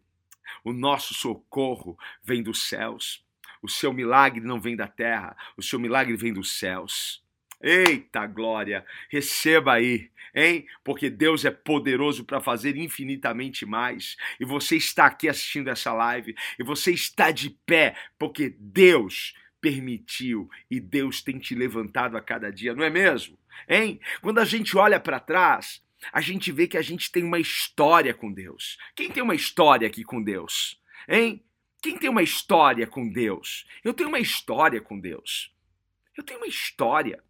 O 0.64 0.72
nosso 0.72 1.14
socorro 1.14 1.98
vem 2.22 2.42
dos 2.42 2.68
céus. 2.68 3.24
O 3.60 3.68
seu 3.68 3.92
milagre 3.92 4.40
não 4.40 4.60
vem 4.60 4.76
da 4.76 4.86
terra, 4.86 5.36
o 5.56 5.62
seu 5.62 5.78
milagre 5.78 6.16
vem 6.16 6.32
dos 6.32 6.58
céus. 6.58 7.22
Eita 7.60 8.24
glória, 8.26 8.86
receba 9.10 9.74
aí, 9.74 10.10
hein? 10.34 10.66
Porque 10.84 11.10
Deus 11.10 11.44
é 11.44 11.50
poderoso 11.50 12.24
para 12.24 12.40
fazer 12.40 12.76
infinitamente 12.76 13.66
mais. 13.66 14.16
E 14.38 14.44
você 14.44 14.76
está 14.76 15.06
aqui 15.06 15.28
assistindo 15.28 15.68
essa 15.68 15.92
live 15.92 16.36
e 16.58 16.62
você 16.62 16.92
está 16.92 17.30
de 17.30 17.50
pé 17.66 17.96
porque 18.18 18.54
Deus 18.58 19.34
permitiu 19.60 20.48
e 20.70 20.78
Deus 20.78 21.20
tem 21.20 21.38
te 21.38 21.54
levantado 21.54 22.16
a 22.16 22.20
cada 22.20 22.50
dia, 22.50 22.74
não 22.74 22.84
é 22.84 22.90
mesmo? 22.90 23.36
Hein? 23.68 24.00
Quando 24.20 24.38
a 24.38 24.44
gente 24.44 24.76
olha 24.76 25.00
para 25.00 25.18
trás, 25.18 25.82
a 26.12 26.20
gente 26.20 26.52
vê 26.52 26.68
que 26.68 26.76
a 26.76 26.82
gente 26.82 27.10
tem 27.10 27.24
uma 27.24 27.40
história 27.40 28.14
com 28.14 28.32
Deus. 28.32 28.78
Quem 28.94 29.10
tem 29.10 29.22
uma 29.22 29.34
história 29.34 29.86
aqui 29.86 30.04
com 30.04 30.22
Deus? 30.22 30.80
Hein? 31.08 31.42
Quem 31.82 31.98
tem 31.98 32.10
uma 32.10 32.22
história 32.22 32.86
com 32.86 33.08
Deus? 33.08 33.66
Eu 33.84 33.92
tenho 33.92 34.08
uma 34.08 34.18
história 34.18 34.80
com 34.80 34.98
Deus. 34.98 35.52
Eu 36.16 36.24
tenho 36.24 36.40
uma 36.40 36.46
história. 36.46 37.22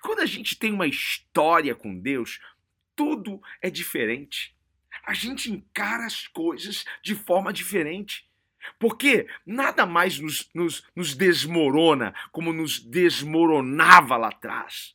Quando 0.00 0.20
a 0.20 0.26
gente 0.26 0.56
tem 0.56 0.72
uma 0.72 0.86
história 0.86 1.74
com 1.74 1.98
Deus, 1.98 2.40
tudo 2.94 3.40
é 3.60 3.70
diferente. 3.70 4.54
A 5.04 5.12
gente 5.12 5.50
encara 5.50 6.06
as 6.06 6.26
coisas 6.26 6.84
de 7.02 7.14
forma 7.14 7.52
diferente. 7.52 8.28
Porque 8.78 9.26
nada 9.44 9.84
mais 9.84 10.18
nos, 10.18 10.48
nos, 10.54 10.86
nos 10.96 11.14
desmorona 11.14 12.14
como 12.32 12.52
nos 12.52 12.80
desmoronava 12.80 14.16
lá 14.16 14.28
atrás. 14.28 14.94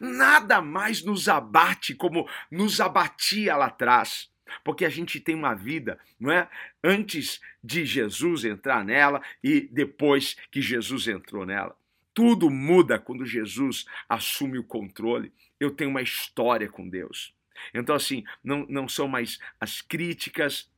Nada 0.00 0.60
mais 0.60 1.04
nos 1.04 1.28
abate 1.28 1.94
como 1.94 2.28
nos 2.50 2.80
abatia 2.80 3.56
lá 3.56 3.66
atrás. 3.66 4.30
Porque 4.62 4.84
a 4.84 4.88
gente 4.90 5.20
tem 5.20 5.34
uma 5.34 5.54
vida, 5.54 5.98
não 6.18 6.30
é? 6.30 6.48
Antes 6.82 7.40
de 7.62 7.84
Jesus 7.84 8.44
entrar 8.44 8.84
nela 8.84 9.22
e 9.42 9.60
depois 9.60 10.36
que 10.50 10.60
Jesus 10.60 11.08
entrou 11.08 11.46
nela. 11.46 11.76
Tudo 12.14 12.48
muda 12.48 12.98
quando 12.98 13.26
Jesus 13.26 13.84
assume 14.08 14.58
o 14.58 14.64
controle. 14.64 15.32
Eu 15.58 15.70
tenho 15.70 15.90
uma 15.90 16.02
história 16.02 16.68
com 16.68 16.88
Deus. 16.88 17.34
Então, 17.74 17.94
assim, 17.94 18.24
não, 18.42 18.64
não 18.68 18.88
são 18.88 19.06
mais 19.06 19.38
as 19.60 19.80
críticas, 19.80 20.70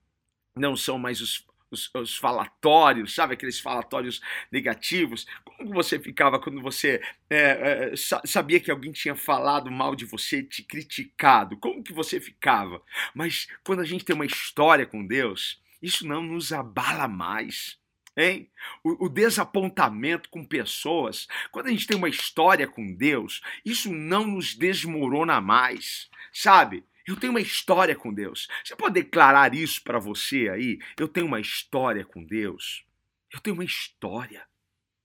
não 0.54 0.74
são 0.76 0.98
mais 0.98 1.20
os 1.20 1.46
os, 1.70 1.90
os, 1.94 2.16
falatórios, 2.16 3.14
sabe 3.14 3.34
aqueles 3.34 3.58
falatórios 3.58 4.20
negativos? 4.50 5.26
Como 5.44 5.72
você 5.72 5.98
ficava 5.98 6.38
quando 6.38 6.62
você 6.62 7.00
é, 7.28 7.92
é, 7.92 7.92
sabia 7.96 8.60
que 8.60 8.70
alguém 8.70 8.92
tinha 8.92 9.14
falado 9.14 9.70
mal 9.70 9.94
de 9.94 10.04
você, 10.04 10.42
te 10.42 10.62
criticado? 10.62 11.56
Como 11.56 11.82
que 11.82 11.92
você 11.92 12.20
ficava? 12.20 12.82
Mas 13.14 13.48
quando 13.64 13.80
a 13.80 13.84
gente 13.84 14.04
tem 14.04 14.14
uma 14.14 14.26
história 14.26 14.86
com 14.86 15.06
Deus, 15.06 15.60
isso 15.82 16.06
não 16.06 16.22
nos 16.22 16.52
abala 16.52 17.08
mais. 17.08 17.78
Hein? 18.16 18.50
O, 18.82 19.06
o 19.06 19.08
desapontamento 19.08 20.30
com 20.30 20.44
pessoas, 20.44 21.28
quando 21.50 21.66
a 21.66 21.70
gente 21.70 21.86
tem 21.86 21.96
uma 21.96 22.08
história 22.08 22.66
com 22.66 22.94
Deus, 22.94 23.42
isso 23.64 23.92
não 23.92 24.26
nos 24.26 24.54
desmorona 24.54 25.40
mais, 25.40 26.08
sabe? 26.32 26.84
Eu 27.06 27.16
tenho 27.16 27.32
uma 27.32 27.40
história 27.40 27.94
com 27.94 28.12
Deus. 28.12 28.48
Você 28.64 28.74
pode 28.74 28.94
declarar 28.94 29.54
isso 29.54 29.82
para 29.82 29.98
você 29.98 30.48
aí? 30.48 30.80
Eu 30.98 31.06
tenho 31.06 31.26
uma 31.26 31.40
história 31.40 32.04
com 32.04 32.24
Deus. 32.24 32.84
Eu 33.30 33.38
tenho 33.38 33.54
uma 33.54 33.64
história. 33.64 34.44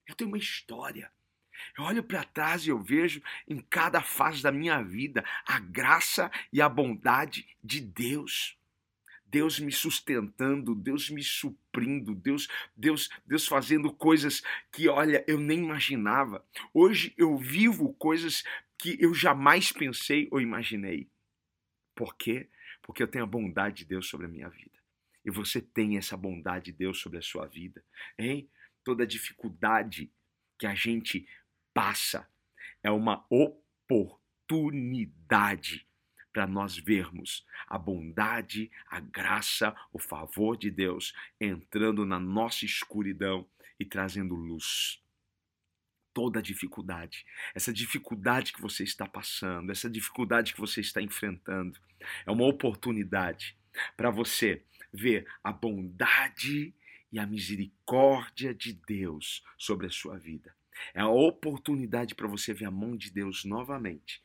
Eu 0.07 0.15
tenho 0.15 0.29
uma 0.29 0.37
história. 0.37 1.11
Eu 1.77 1.83
olho 1.83 2.03
para 2.03 2.23
trás 2.23 2.65
e 2.65 2.69
eu 2.69 2.79
vejo 2.79 3.21
em 3.47 3.59
cada 3.61 4.01
fase 4.01 4.41
da 4.41 4.51
minha 4.51 4.81
vida 4.81 5.23
a 5.45 5.59
graça 5.59 6.31
e 6.51 6.59
a 6.59 6.67
bondade 6.67 7.47
de 7.63 7.79
Deus. 7.79 8.57
Deus 9.31 9.59
me 9.59 9.71
sustentando, 9.71 10.75
Deus 10.75 11.09
me 11.09 11.23
suprindo, 11.23 12.13
Deus, 12.13 12.47
Deus, 12.75 13.09
Deus 13.25 13.47
fazendo 13.47 13.93
coisas 13.93 14.43
que, 14.73 14.89
olha, 14.89 15.23
eu 15.25 15.39
nem 15.39 15.59
imaginava. 15.59 16.45
Hoje 16.73 17.13
eu 17.17 17.37
vivo 17.37 17.93
coisas 17.93 18.43
que 18.77 18.97
eu 18.99 19.13
jamais 19.13 19.71
pensei 19.71 20.27
ou 20.31 20.41
imaginei. 20.41 21.09
Por 21.95 22.17
quê? 22.17 22.49
Porque 22.81 23.01
eu 23.01 23.07
tenho 23.07 23.23
a 23.23 23.27
bondade 23.27 23.77
de 23.77 23.85
Deus 23.85 24.09
sobre 24.09 24.25
a 24.25 24.29
minha 24.29 24.49
vida. 24.49 24.81
E 25.23 25.31
você 25.31 25.61
tem 25.61 25.97
essa 25.97 26.17
bondade 26.17 26.65
de 26.65 26.73
Deus 26.73 26.99
sobre 26.99 27.19
a 27.19 27.21
sua 27.21 27.47
vida, 27.47 27.81
hein? 28.17 28.49
Toda 28.83 29.07
dificuldade 29.07 30.11
que 30.59 30.67
a 30.67 30.75
gente 30.75 31.25
passa 31.73 32.27
é 32.83 32.91
uma 32.91 33.25
oportunidade 33.29 35.87
para 36.31 36.47
nós 36.47 36.77
vermos 36.77 37.45
a 37.67 37.77
bondade, 37.77 38.71
a 38.87 38.99
graça, 38.99 39.75
o 39.91 39.99
favor 39.99 40.57
de 40.57 40.71
Deus 40.71 41.13
entrando 41.39 42.05
na 42.05 42.19
nossa 42.19 42.65
escuridão 42.65 43.47
e 43.79 43.85
trazendo 43.85 44.35
luz 44.35 45.01
toda 46.13 46.41
dificuldade, 46.41 47.25
essa 47.55 47.71
dificuldade 47.71 48.51
que 48.51 48.61
você 48.61 48.83
está 48.83 49.07
passando, 49.07 49.71
essa 49.71 49.89
dificuldade 49.89 50.53
que 50.53 50.59
você 50.59 50.81
está 50.81 51.01
enfrentando, 51.01 51.79
é 52.25 52.31
uma 52.31 52.45
oportunidade 52.45 53.57
para 53.95 54.09
você 54.09 54.61
ver 54.91 55.25
a 55.41 55.53
bondade 55.53 56.73
e 57.11 57.19
a 57.19 57.25
misericórdia 57.25 58.53
de 58.53 58.73
Deus 58.73 59.43
sobre 59.57 59.87
a 59.87 59.89
sua 59.89 60.17
vida. 60.17 60.53
É 60.93 61.01
a 61.01 61.07
oportunidade 61.07 62.15
para 62.15 62.27
você 62.27 62.53
ver 62.53 62.65
a 62.65 62.71
mão 62.71 62.95
de 62.95 63.09
Deus 63.09 63.45
novamente 63.45 64.21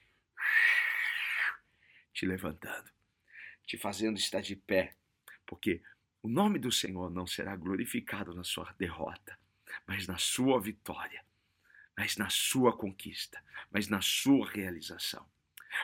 te 2.16 2.26
levantando, 2.26 2.90
te 3.66 3.76
fazendo 3.76 4.18
estar 4.18 4.40
de 4.40 4.56
pé, 4.56 4.94
porque 5.46 5.82
o 6.22 6.28
nome 6.28 6.58
do 6.58 6.72
Senhor 6.72 7.10
não 7.10 7.26
será 7.26 7.54
glorificado 7.54 8.34
na 8.34 8.42
sua 8.42 8.74
derrota, 8.78 9.38
mas 9.86 10.06
na 10.06 10.16
sua 10.16 10.60
vitória 10.60 11.24
mas 11.96 12.16
na 12.16 12.28
sua 12.28 12.76
conquista, 12.76 13.42
mas 13.70 13.88
na 13.88 14.02
sua 14.02 14.48
realização. 14.50 15.26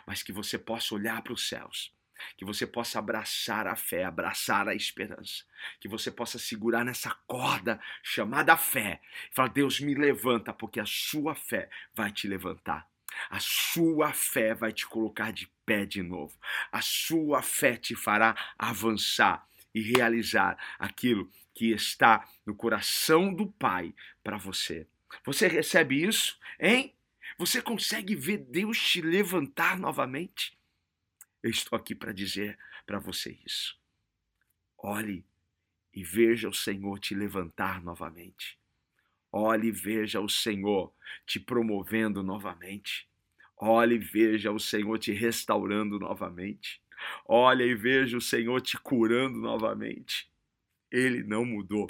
Mas 0.07 0.23
que 0.23 0.33
você 0.33 0.59
possa 0.59 0.95
olhar 0.95 1.23
para 1.23 1.33
os 1.33 1.49
céus, 1.49 1.93
que 2.37 2.45
você 2.45 2.67
possa 2.67 2.99
abraçar 2.99 3.67
a 3.67 3.75
fé, 3.75 4.05
abraçar 4.05 4.69
a 4.69 4.75
esperança, 4.75 5.45
que 5.81 5.89
você 5.89 6.11
possa 6.11 6.39
segurar 6.39 6.85
nessa 6.85 7.11
corda 7.27 7.81
chamada 8.03 8.57
fé 8.57 9.01
falar: 9.33 9.49
Deus 9.49 9.81
me 9.81 9.95
levanta, 9.95 10.53
porque 10.53 10.79
a 10.79 10.87
sua 10.87 11.35
fé 11.35 11.71
vai 11.95 12.12
te 12.12 12.29
levantar. 12.29 12.89
A 13.31 13.38
sua 13.40 14.12
fé 14.12 14.54
vai 14.54 14.73
te 14.73 14.87
colocar 14.87 15.33
de 15.33 15.50
pé 15.64 15.85
de 15.85 16.02
novo. 16.02 16.37
A 16.71 16.81
sua 16.81 17.42
fé 17.42 17.76
te 17.76 17.95
fará 17.95 18.37
avançar 18.59 19.47
e 19.75 19.81
realizar 19.81 20.57
aquilo 20.78 21.31
que 21.54 21.71
está 21.73 22.28
no 22.45 22.54
coração 22.54 23.33
do 23.33 23.47
Pai 23.47 23.95
para 24.23 24.37
você. 24.37 24.87
Você 25.25 25.47
recebe 25.47 26.04
isso, 26.04 26.38
hein? 26.59 26.95
Você 27.38 27.61
consegue 27.62 28.14
ver 28.14 28.38
Deus 28.38 28.78
te 28.78 29.00
levantar 29.00 29.78
novamente? 29.78 30.59
Eu 31.42 31.50
estou 31.50 31.76
aqui 31.76 31.95
para 31.95 32.12
dizer 32.12 32.59
para 32.87 32.99
você 32.99 33.38
isso. 33.45 33.78
Olhe 34.78 35.25
e 35.92 36.02
veja 36.02 36.49
o 36.49 36.54
Senhor 36.54 36.99
te 36.99 37.14
levantar 37.14 37.83
novamente. 37.83 38.59
Olhe 39.33 39.69
e 39.69 39.73
veja 39.73 40.21
o 40.21 40.29
Senhor 40.29 40.93
te 41.27 41.41
promovendo 41.41 42.23
novamente. 42.23 43.09
Olhe 43.57 43.95
e 43.95 43.99
veja 43.99 44.53
o 44.53 44.61
Senhor 44.61 44.99
te 44.99 45.11
restaurando 45.12 45.99
novamente. 45.99 46.83
Olha 47.27 47.65
e 47.65 47.75
veja 47.75 48.17
o 48.17 48.21
Senhor 48.21 48.61
te 48.61 48.79
curando 48.79 49.39
novamente. 49.39 50.31
Ele 50.91 51.23
não 51.23 51.45
mudou. 51.45 51.89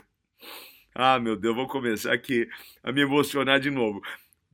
Ah, 0.95 1.19
meu 1.19 1.35
Deus, 1.35 1.57
vou 1.57 1.67
começar 1.67 2.13
aqui 2.13 2.49
a 2.83 2.93
me 2.93 3.01
emocionar 3.01 3.59
de 3.59 3.71
novo. 3.71 4.01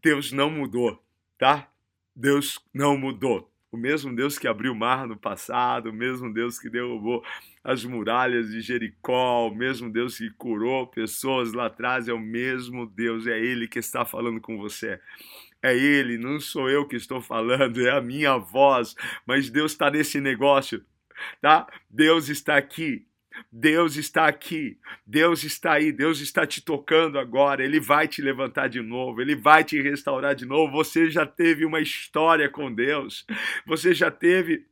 Deus 0.02 0.32
não 0.32 0.48
mudou, 0.48 1.04
tá? 1.36 1.70
Deus 2.14 2.58
não 2.72 2.96
mudou. 2.96 3.52
O 3.70 3.76
mesmo 3.76 4.14
Deus 4.14 4.38
que 4.38 4.48
abriu 4.48 4.72
o 4.72 4.76
mar 4.76 5.06
no 5.06 5.16
passado, 5.16 5.90
o 5.90 5.92
mesmo 5.92 6.32
Deus 6.32 6.58
que 6.58 6.70
derrubou 6.70 7.22
as 7.62 7.84
muralhas 7.84 8.50
de 8.50 8.62
Jericó, 8.62 9.48
o 9.48 9.54
mesmo 9.54 9.90
Deus 9.92 10.16
que 10.16 10.30
curou 10.30 10.86
pessoas 10.86 11.52
lá 11.52 11.66
atrás, 11.66 12.08
é 12.08 12.12
o 12.12 12.18
mesmo 12.18 12.86
Deus, 12.86 13.26
é 13.26 13.38
Ele 13.38 13.68
que 13.68 13.78
está 13.78 14.04
falando 14.06 14.40
com 14.40 14.56
você. 14.56 14.98
é 15.62 15.76
Ele, 15.76 16.16
não 16.16 16.40
sou 16.40 16.70
eu 16.70 16.86
que 16.86 16.96
estou 16.96 17.20
falando, 17.20 17.80
é 17.86 17.90
a 17.90 18.00
minha 18.00 18.38
voz, 18.38 18.94
mas 19.26 19.50
Deus 19.50 19.72
está 19.72 19.90
nesse 19.90 20.20
negócio, 20.20 20.82
tá? 21.40 21.66
Deus 21.90 22.28
está 22.28 22.56
aqui. 22.56 23.07
Deus 23.50 23.96
está 23.96 24.26
aqui, 24.26 24.78
Deus 25.06 25.44
está 25.44 25.74
aí, 25.74 25.92
Deus 25.92 26.20
está 26.20 26.46
te 26.46 26.62
tocando 26.62 27.18
agora, 27.18 27.64
Ele 27.64 27.80
vai 27.80 28.08
te 28.08 28.22
levantar 28.22 28.68
de 28.68 28.80
novo, 28.80 29.20
Ele 29.20 29.36
vai 29.36 29.64
te 29.64 29.80
restaurar 29.80 30.34
de 30.34 30.44
novo. 30.46 30.72
Você 30.72 31.10
já 31.10 31.26
teve 31.26 31.64
uma 31.64 31.80
história 31.80 32.48
com 32.48 32.72
Deus, 32.72 33.26
você 33.66 33.94
já 33.94 34.10
teve 34.10 34.66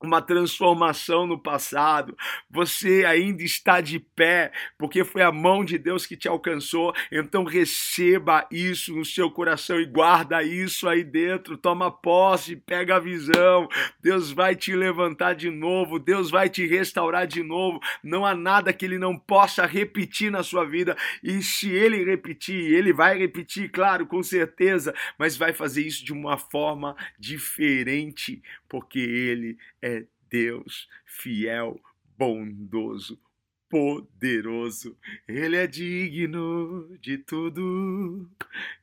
uma 0.00 0.22
transformação 0.22 1.26
no 1.26 1.38
passado, 1.38 2.16
você 2.48 3.04
ainda 3.04 3.42
está 3.42 3.80
de 3.80 3.98
pé, 3.98 4.52
porque 4.78 5.04
foi 5.04 5.22
a 5.22 5.32
mão 5.32 5.64
de 5.64 5.76
Deus 5.76 6.06
que 6.06 6.16
te 6.16 6.28
alcançou. 6.28 6.94
Então 7.10 7.44
receba 7.44 8.46
isso 8.50 8.94
no 8.94 9.04
seu 9.04 9.30
coração 9.30 9.80
e 9.80 9.86
guarda 9.86 10.42
isso 10.42 10.88
aí 10.88 11.02
dentro. 11.02 11.56
Toma 11.56 11.90
posse, 11.90 12.54
pega 12.54 12.96
a 12.96 13.00
visão. 13.00 13.68
Deus 14.00 14.30
vai 14.30 14.54
te 14.54 14.74
levantar 14.74 15.34
de 15.34 15.50
novo, 15.50 15.98
Deus 15.98 16.30
vai 16.30 16.48
te 16.48 16.66
restaurar 16.66 17.26
de 17.26 17.42
novo. 17.42 17.80
Não 18.02 18.24
há 18.24 18.34
nada 18.34 18.72
que 18.72 18.84
ele 18.84 18.98
não 18.98 19.18
possa 19.18 19.66
repetir 19.66 20.30
na 20.30 20.42
sua 20.42 20.64
vida. 20.64 20.96
E 21.22 21.42
se 21.42 21.70
ele 21.70 22.04
repetir, 22.04 22.72
ele 22.72 22.92
vai 22.92 23.18
repetir, 23.18 23.70
claro, 23.70 24.06
com 24.06 24.22
certeza, 24.22 24.94
mas 25.18 25.36
vai 25.36 25.52
fazer 25.52 25.82
isso 25.82 26.04
de 26.04 26.12
uma 26.12 26.38
forma 26.38 26.96
diferente, 27.18 28.42
porque 28.68 28.98
ele 28.98 29.58
é 29.80 30.06
Deus 30.28 30.88
fiel, 31.06 31.80
bondoso, 32.16 33.20
poderoso. 33.68 34.96
Ele 35.26 35.56
é 35.56 35.66
digno 35.66 36.96
de 37.00 37.18
tudo, 37.18 38.30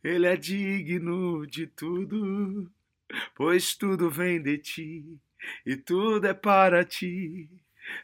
ele 0.03 0.27
é 0.27 0.35
digno 0.35 1.45
de 1.45 1.67
tudo, 1.67 2.71
pois 3.35 3.75
tudo 3.75 4.09
vem 4.09 4.41
de 4.41 4.57
ti 4.57 5.19
e 5.65 5.75
tudo 5.75 6.27
é 6.27 6.33
para 6.33 6.83
ti. 6.83 7.49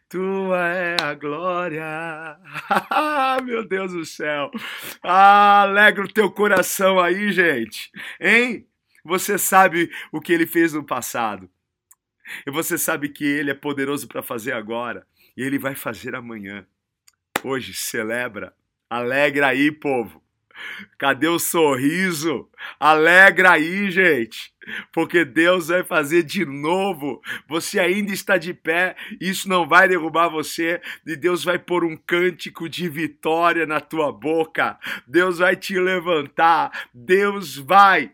Tua 0.08 0.68
é 0.70 0.96
a 1.02 1.16
glória. 1.16 1.84
Meu 3.44 3.68
Deus 3.68 3.94
do 3.94 4.06
céu. 4.06 4.52
Ah, 5.02 5.64
alegra 5.64 6.06
o 6.06 6.14
teu 6.14 6.32
coração 6.32 7.00
aí, 7.00 7.32
gente. 7.32 7.90
Hein? 8.20 8.68
Você 9.04 9.40
sabe 9.40 9.90
o 10.12 10.22
que 10.22 10.32
ele 10.32 10.46
fez 10.46 10.74
no 10.74 10.84
passado. 10.84 11.50
E 12.46 12.52
você 12.52 12.78
sabe 12.78 13.10
que 13.10 13.26
Ele 13.26 13.52
é 13.52 13.56
poderoso 13.56 14.08
para 14.08 14.22
fazer 14.22 14.54
agora. 14.54 15.06
E 15.36 15.42
Ele 15.44 15.58
vai 15.58 15.76
fazer 15.76 16.16
amanhã. 16.16 16.66
Hoje, 17.44 17.74
celebra. 17.74 18.54
Alegra 18.90 19.48
aí, 19.48 19.72
povo. 19.72 20.22
Cadê 20.98 21.28
o 21.28 21.40
sorriso? 21.40 22.48
Alegra 22.80 23.52
aí, 23.52 23.90
gente, 23.90 24.54
porque 24.92 25.26
Deus 25.26 25.70
vai 25.70 25.84
fazer 25.84 26.24
de 26.24 26.46
novo. 26.46 27.22
Você 27.48 27.80
ainda 27.80 28.14
está 28.14 28.38
de 28.38 28.54
pé, 28.54 28.96
isso 29.20 29.50
não 29.50 29.68
vai 29.68 29.88
derrubar 29.88 30.30
você, 30.30 30.82
e 31.06 31.16
Deus 31.16 31.44
vai 31.44 31.58
pôr 31.58 31.84
um 31.84 31.98
cântico 31.98 32.70
de 32.70 32.88
vitória 32.88 33.66
na 33.66 33.80
tua 33.80 34.12
boca. 34.12 34.78
Deus 35.08 35.40
vai 35.40 35.56
te 35.56 35.80
levantar, 35.80 36.90
Deus 36.94 37.56
vai 37.58 38.12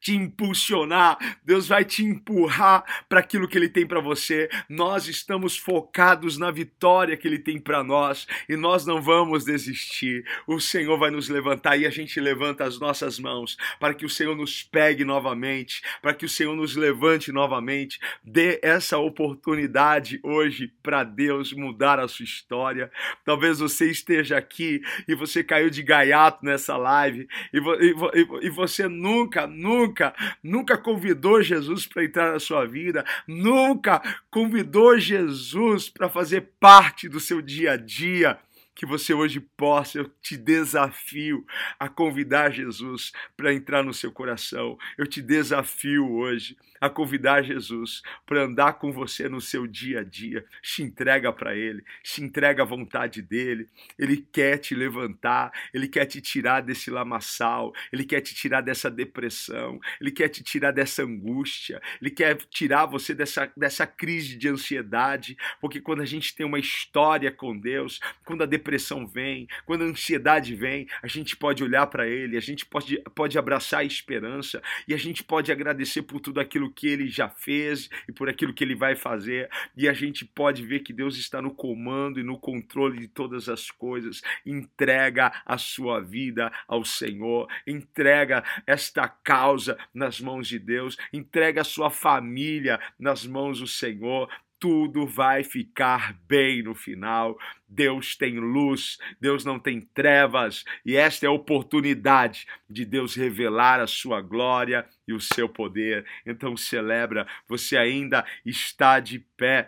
te 0.00 0.14
impulsionar, 0.14 1.18
Deus 1.44 1.66
vai 1.66 1.84
te 1.84 2.04
empurrar 2.04 2.84
para 3.08 3.20
aquilo 3.20 3.48
que 3.48 3.58
Ele 3.58 3.68
tem 3.68 3.86
para 3.86 4.00
você. 4.00 4.48
Nós 4.68 5.08
estamos 5.08 5.56
focados 5.56 6.38
na 6.38 6.50
vitória 6.50 7.16
que 7.16 7.26
Ele 7.26 7.38
tem 7.38 7.58
para 7.58 7.82
nós 7.82 8.26
e 8.48 8.56
nós 8.56 8.86
não 8.86 9.02
vamos 9.02 9.44
desistir. 9.44 10.24
O 10.46 10.60
Senhor 10.60 10.98
vai 10.98 11.10
nos 11.10 11.28
levantar 11.28 11.76
e 11.76 11.86
a 11.86 11.90
gente 11.90 12.20
levanta 12.20 12.64
as 12.64 12.78
nossas 12.78 13.18
mãos 13.18 13.56
para 13.80 13.94
que 13.94 14.06
o 14.06 14.10
Senhor 14.10 14.36
nos 14.36 14.62
pegue 14.62 15.04
novamente, 15.04 15.82
para 16.00 16.14
que 16.14 16.24
o 16.24 16.28
Senhor 16.28 16.54
nos 16.54 16.76
levante 16.76 17.32
novamente. 17.32 17.98
Dê 18.22 18.60
essa 18.62 18.98
oportunidade 18.98 20.20
hoje 20.22 20.72
para 20.82 21.02
Deus 21.02 21.52
mudar 21.52 21.98
a 21.98 22.08
sua 22.08 22.24
história. 22.24 22.90
Talvez 23.24 23.58
você 23.58 23.90
esteja 23.90 24.36
aqui 24.36 24.80
e 25.08 25.14
você 25.14 25.42
caiu 25.42 25.70
de 25.70 25.82
gaiato 25.82 26.44
nessa 26.44 26.76
live 26.76 27.26
e, 27.52 27.58
e, 27.58 28.46
e 28.46 28.50
você 28.50 28.88
nunca, 28.88 29.46
nunca 29.46 29.87
nunca, 29.88 30.14
nunca 30.42 30.78
convidou 30.78 31.42
Jesus 31.42 31.86
para 31.86 32.04
entrar 32.04 32.32
na 32.32 32.38
sua 32.38 32.66
vida, 32.66 33.04
nunca 33.26 34.00
convidou 34.30 34.98
Jesus 34.98 35.88
para 35.88 36.08
fazer 36.08 36.50
parte 36.60 37.08
do 37.08 37.18
seu 37.18 37.40
dia 37.40 37.72
a 37.72 37.76
dia 37.76 38.38
que 38.74 38.86
você 38.86 39.12
hoje 39.12 39.40
possa, 39.40 39.98
eu 39.98 40.08
te 40.22 40.36
desafio 40.36 41.44
a 41.80 41.88
convidar 41.88 42.52
Jesus 42.52 43.12
para 43.36 43.52
entrar 43.52 43.82
no 43.82 43.92
seu 43.92 44.12
coração. 44.12 44.78
Eu 44.96 45.04
te 45.04 45.20
desafio 45.20 46.08
hoje 46.12 46.56
a 46.80 46.88
convidar 46.88 47.42
Jesus 47.42 48.02
para 48.26 48.42
andar 48.42 48.74
com 48.74 48.92
você 48.92 49.28
no 49.28 49.40
seu 49.40 49.66
dia 49.66 50.00
a 50.00 50.04
dia. 50.04 50.44
Se 50.62 50.82
entrega 50.82 51.32
para 51.32 51.56
Ele, 51.56 51.84
se 52.02 52.22
entrega 52.22 52.62
à 52.62 52.66
vontade 52.66 53.22
dEle. 53.22 53.68
Ele 53.98 54.16
quer 54.32 54.58
te 54.58 54.74
levantar, 54.74 55.52
Ele 55.72 55.88
quer 55.88 56.06
te 56.06 56.20
tirar 56.20 56.60
desse 56.60 56.90
lamaçal, 56.90 57.72
Ele 57.92 58.04
quer 58.04 58.20
te 58.20 58.34
tirar 58.34 58.60
dessa 58.60 58.90
depressão, 58.90 59.80
Ele 60.00 60.10
quer 60.10 60.28
te 60.28 60.42
tirar 60.42 60.72
dessa 60.72 61.02
angústia, 61.02 61.80
Ele 62.00 62.10
quer 62.10 62.36
tirar 62.36 62.86
você 62.86 63.14
dessa, 63.14 63.50
dessa 63.56 63.86
crise 63.86 64.36
de 64.36 64.48
ansiedade, 64.48 65.36
porque 65.60 65.80
quando 65.80 66.02
a 66.02 66.06
gente 66.06 66.34
tem 66.34 66.46
uma 66.46 66.58
história 66.58 67.30
com 67.30 67.58
Deus, 67.58 68.00
quando 68.24 68.42
a 68.42 68.46
depressão 68.46 69.06
vem, 69.06 69.46
quando 69.66 69.82
a 69.82 69.86
ansiedade 69.86 70.54
vem, 70.54 70.86
a 71.02 71.06
gente 71.06 71.36
pode 71.36 71.62
olhar 71.62 71.86
para 71.86 72.06
Ele, 72.06 72.36
a 72.36 72.40
gente 72.40 72.64
pode, 72.66 72.98
pode 73.14 73.38
abraçar 73.38 73.80
a 73.80 73.84
esperança 73.84 74.62
e 74.86 74.94
a 74.94 74.96
gente 74.96 75.22
pode 75.24 75.50
agradecer 75.50 76.02
por 76.02 76.20
tudo 76.20 76.40
aquilo 76.40 76.67
aquilo 76.68 76.70
que 76.70 76.86
ele 76.86 77.08
já 77.08 77.28
fez 77.28 77.88
e 78.08 78.12
por 78.12 78.28
aquilo 78.28 78.52
que 78.52 78.62
ele 78.62 78.74
vai 78.74 78.94
fazer. 78.94 79.48
E 79.76 79.88
a 79.88 79.92
gente 79.92 80.24
pode 80.24 80.64
ver 80.64 80.80
que 80.80 80.92
Deus 80.92 81.16
está 81.16 81.40
no 81.40 81.54
comando 81.54 82.20
e 82.20 82.22
no 82.22 82.38
controle 82.38 82.98
de 82.98 83.08
todas 83.08 83.48
as 83.48 83.70
coisas. 83.70 84.22
Entrega 84.44 85.32
a 85.44 85.58
sua 85.58 86.00
vida 86.00 86.52
ao 86.66 86.84
Senhor, 86.84 87.48
entrega 87.66 88.44
esta 88.66 89.08
causa 89.08 89.78
nas 89.92 90.20
mãos 90.20 90.46
de 90.46 90.58
Deus, 90.58 90.96
entrega 91.12 91.62
a 91.62 91.64
sua 91.64 91.90
família 91.90 92.78
nas 92.98 93.26
mãos 93.26 93.60
do 93.60 93.66
Senhor 93.66 94.28
tudo 94.58 95.06
vai 95.06 95.44
ficar 95.44 96.18
bem 96.26 96.62
no 96.62 96.74
final. 96.74 97.38
Deus 97.68 98.16
tem 98.16 98.38
luz, 98.38 98.98
Deus 99.20 99.44
não 99.44 99.58
tem 99.58 99.80
trevas, 99.80 100.64
e 100.84 100.96
esta 100.96 101.26
é 101.26 101.28
a 101.28 101.32
oportunidade 101.32 102.46
de 102.68 102.84
Deus 102.84 103.14
revelar 103.14 103.80
a 103.80 103.86
sua 103.86 104.20
glória 104.20 104.86
e 105.06 105.12
o 105.12 105.20
seu 105.20 105.48
poder. 105.48 106.04
Então 106.26 106.56
celebra, 106.56 107.26
você 107.46 107.76
ainda 107.76 108.24
está 108.44 109.00
de 109.00 109.18
pé 109.36 109.66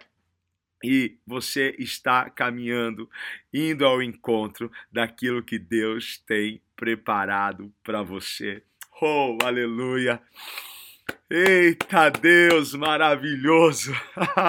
e 0.82 1.18
você 1.26 1.74
está 1.78 2.30
caminhando, 2.30 3.08
indo 3.52 3.84
ao 3.84 4.02
encontro 4.02 4.72
daquilo 4.90 5.42
que 5.42 5.58
Deus 5.58 6.18
tem 6.26 6.62
preparado 6.74 7.72
para 7.82 8.02
você. 8.02 8.62
Oh, 9.02 9.36
aleluia! 9.42 10.20
Eita 11.30 12.10
Deus 12.10 12.74
maravilhoso! 12.74 13.92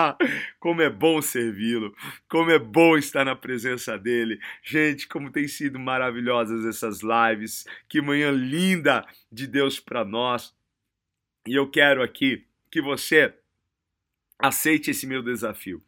como 0.59 0.81
é 0.81 0.89
bom 0.89 1.21
servi-lo, 1.21 1.95
como 2.27 2.49
é 2.49 2.57
bom 2.57 2.97
estar 2.97 3.23
na 3.23 3.35
presença 3.35 3.97
dele. 3.97 4.39
Gente, 4.63 5.07
como 5.07 5.31
tem 5.31 5.47
sido 5.47 5.79
maravilhosas 5.79 6.65
essas 6.65 7.01
lives. 7.01 7.65
Que 7.87 8.01
manhã 8.01 8.31
linda 8.31 9.05
de 9.31 9.45
Deus 9.45 9.79
para 9.79 10.03
nós. 10.03 10.55
E 11.47 11.53
eu 11.53 11.69
quero 11.69 12.01
aqui 12.01 12.47
que 12.71 12.81
você 12.81 13.33
aceite 14.39 14.89
esse 14.89 15.05
meu 15.05 15.21
desafio. 15.21 15.83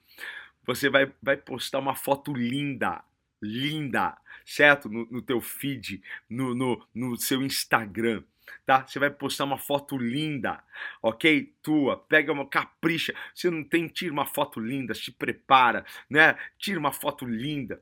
Você 0.65 0.89
vai, 0.89 1.11
vai 1.21 1.35
postar 1.35 1.79
uma 1.79 1.95
foto 1.95 2.33
linda, 2.33 3.03
linda, 3.41 4.15
certo? 4.45 4.87
No, 4.89 5.05
no 5.09 5.21
teu 5.21 5.41
feed, 5.41 6.01
no, 6.29 6.53
no, 6.53 6.87
no 6.93 7.17
seu 7.17 7.41
Instagram 7.41 8.23
tá? 8.65 8.85
Você 8.85 8.99
vai 8.99 9.09
postar 9.09 9.45
uma 9.45 9.57
foto 9.57 9.97
linda, 9.97 10.63
ok? 11.01 11.53
Tua, 11.61 11.97
pega 11.97 12.31
uma 12.31 12.47
capricha. 12.47 13.13
Você 13.33 13.49
não 13.49 13.63
tem, 13.63 13.87
tira 13.87 14.13
uma 14.13 14.25
foto 14.25 14.59
linda, 14.59 14.93
se 14.93 15.11
prepara, 15.11 15.85
né? 16.09 16.35
Tira 16.57 16.79
uma 16.79 16.91
foto 16.91 17.25
linda. 17.25 17.81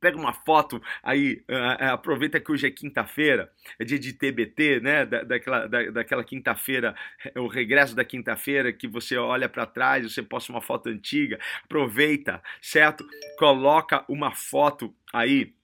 Pega 0.00 0.18
uma 0.18 0.32
foto 0.32 0.82
aí, 1.00 1.44
uh, 1.48 1.92
aproveita 1.92 2.40
que 2.40 2.50
hoje 2.50 2.66
é 2.66 2.70
quinta-feira, 2.72 3.52
é 3.78 3.84
dia 3.84 4.00
de 4.00 4.12
TBT, 4.12 4.80
né? 4.80 5.06
Da, 5.06 5.22
daquela 5.22 5.66
da, 5.68 5.90
daquela 5.90 6.24
quinta-feira, 6.24 6.96
o 7.36 7.46
regresso 7.46 7.94
da 7.94 8.04
quinta-feira, 8.04 8.72
que 8.72 8.88
você 8.88 9.16
olha 9.16 9.48
para 9.48 9.64
trás, 9.64 10.12
você 10.12 10.20
posta 10.20 10.50
uma 10.50 10.60
foto 10.60 10.88
antiga. 10.88 11.38
Aproveita, 11.64 12.42
certo? 12.60 13.06
Coloca 13.38 14.04
uma 14.08 14.32
foto 14.34 14.92
aí 15.12 15.54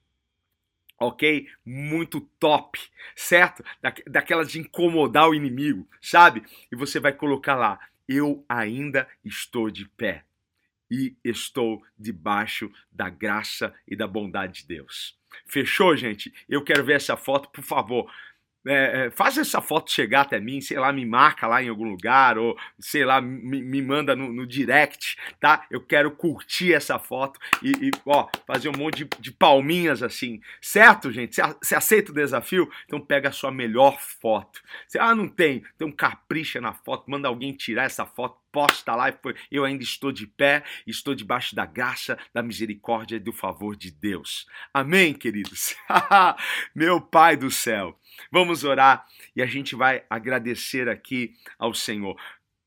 ok? 0.99 1.47
Muito 1.65 2.21
top, 2.41 2.79
certo? 3.15 3.65
Da, 3.81 3.95
daquelas 4.07 4.51
de 4.51 4.59
incomodar 4.59 5.29
o 5.29 5.35
inimigo, 5.35 5.89
sabe? 6.01 6.43
E 6.71 6.77
você 6.77 6.99
vai 6.99 7.13
colocar 7.13 7.55
lá: 7.55 7.79
eu 8.09 8.45
ainda 8.49 9.09
estou 9.25 9.71
de 9.71 9.89
pé 9.89 10.25
e 10.91 11.17
estou 11.23 11.83
debaixo 11.99 12.71
da 12.91 13.09
graça 13.11 13.75
e 13.87 13.95
da 13.95 14.07
bondade 14.07 14.63
de 14.63 14.69
Deus. 14.69 15.19
Fechou, 15.47 15.95
gente? 15.97 16.33
Eu 16.49 16.65
quero 16.65 16.85
ver 16.85 16.97
essa 16.97 17.17
foto, 17.17 17.51
por 17.51 17.63
favor. 17.63 18.11
É, 18.67 19.07
é, 19.07 19.11
faz 19.11 19.39
essa 19.39 19.61
foto 19.61 19.91
chegar 19.91 20.23
até 20.23 20.41
mim, 20.41 20.61
sei 20.61 20.79
lá, 20.79 20.93
me 20.93 21.07
marca 21.07 21.47
lá 21.47 21.63
em 21.63 21.69
algum 21.69 21.89
lugar, 21.89 22.37
ou 22.39 22.57
sei 22.79 23.05
lá, 23.05 23.21
me, 23.21 23.63
me 23.63 23.81
manda 23.81 24.17
no, 24.17 24.33
no, 24.33 24.47
direct, 24.47 25.17
tá? 25.41 25.67
Eu 25.71 25.81
quero 25.81 26.11
curtir 26.11 26.75
essa 26.75 26.99
foto 26.99 27.39
e, 27.63 27.89
e 27.89 27.91
ó, 28.05 28.29
fazer 28.47 28.69
um 28.69 28.77
monte 28.77 29.05
de, 29.05 29.11
de 29.21 29.33
palminhas 29.33 30.03
assim, 30.03 30.41
certo, 30.61 31.11
gente? 31.11 31.37
Você 31.63 31.75
aceita 31.75 32.11
o 32.11 32.15
desafio? 32.15 32.69
Então 32.87 33.01
pega 33.01 33.29
a 33.29 33.33
sua 33.33 33.51
melhor 33.51 33.99
foto. 34.01 34.61
Você, 34.87 34.99
ah, 34.99 35.15
não 35.15 35.29
tem, 35.29 35.63
então 35.75 35.91
capricha 35.91 36.61
na 36.61 36.73
foto, 36.73 37.11
manda 37.11 37.29
alguém 37.29 37.53
tirar 37.53 37.85
essa 37.85 38.05
foto, 38.05 38.39
posta 38.51 38.95
lá, 38.95 39.07
eu 39.51 39.65
ainda 39.65 39.83
estou 39.83 40.11
de 40.11 40.27
pé, 40.27 40.65
estou 40.87 41.15
debaixo 41.15 41.55
da 41.55 41.65
graça, 41.65 42.19
da 42.33 42.43
misericórdia 42.43 43.17
e 43.17 43.21
do 43.21 43.33
favor 43.33 43.77
de 43.77 43.91
Deus. 43.91 44.47
Amém, 44.73 45.15
queridos? 45.15 45.77
Meu 46.75 47.01
Pai 47.01 47.37
do 47.37 47.51
céu. 47.51 47.99
Vamos 48.31 48.65
orar 48.65 49.07
e 49.35 49.43
a 49.43 49.47
gente 49.47 49.75
vai 49.75 50.05
agradecer 50.09 50.89
aqui 50.89 51.35
ao 51.59 51.73
Senhor. 51.75 52.17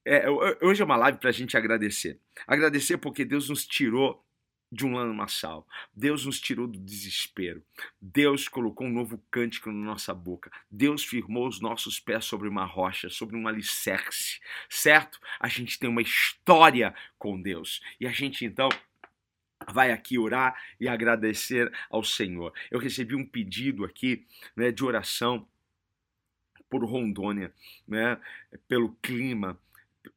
É, 0.04 0.26
hoje 0.62 0.82
é 0.82 0.86
uma 0.86 0.98
live 0.98 1.20
para 1.20 1.30
a 1.30 1.34
gente 1.34 1.56
agradecer. 1.56 2.20
Agradecer 2.48 2.98
porque 2.98 3.24
Deus 3.24 3.50
nos 3.50 3.66
tirou 3.66 4.24
de 4.72 4.86
um 4.86 4.94
lamaçal. 4.94 5.68
Deus 5.94 6.26
nos 6.26 6.40
tirou 6.40 6.66
do 6.66 6.80
desespero. 6.80 7.62
Deus 8.02 8.48
colocou 8.48 8.88
um 8.88 8.92
novo 8.92 9.22
cântico 9.30 9.70
na 9.72 9.86
nossa 9.86 10.14
boca. 10.14 10.50
Deus 10.70 11.04
firmou 11.04 11.48
os 11.48 11.60
nossos 11.60 12.00
pés 12.00 12.24
sobre 12.26 12.48
uma 12.48 12.66
rocha, 12.66 13.10
sobre 13.10 13.36
um 13.36 13.48
alicerce. 13.48 14.40
Certo? 14.70 15.20
A 15.40 15.50
gente 15.50 15.78
tem 15.78 15.90
uma 15.90 16.02
história 16.02 16.96
com 17.20 17.40
Deus. 17.40 17.82
E 18.00 18.08
a 18.08 18.12
gente 18.12 18.46
então 18.46 18.70
vai 19.69 19.91
aqui 19.91 20.17
orar 20.17 20.56
e 20.80 20.88
agradecer 20.88 21.71
ao 21.89 22.04
Senhor. 22.04 22.54
Eu 22.69 22.80
recebi 22.80 23.15
um 23.15 23.26
pedido 23.26 23.86
aqui 23.86 24.26
né, 24.56 24.71
de 24.71 24.84
oração 24.84 25.47
por 26.69 26.84
Rondônia, 26.86 27.54
né, 27.88 28.17
pelo 28.67 28.93
clima. 29.02 29.60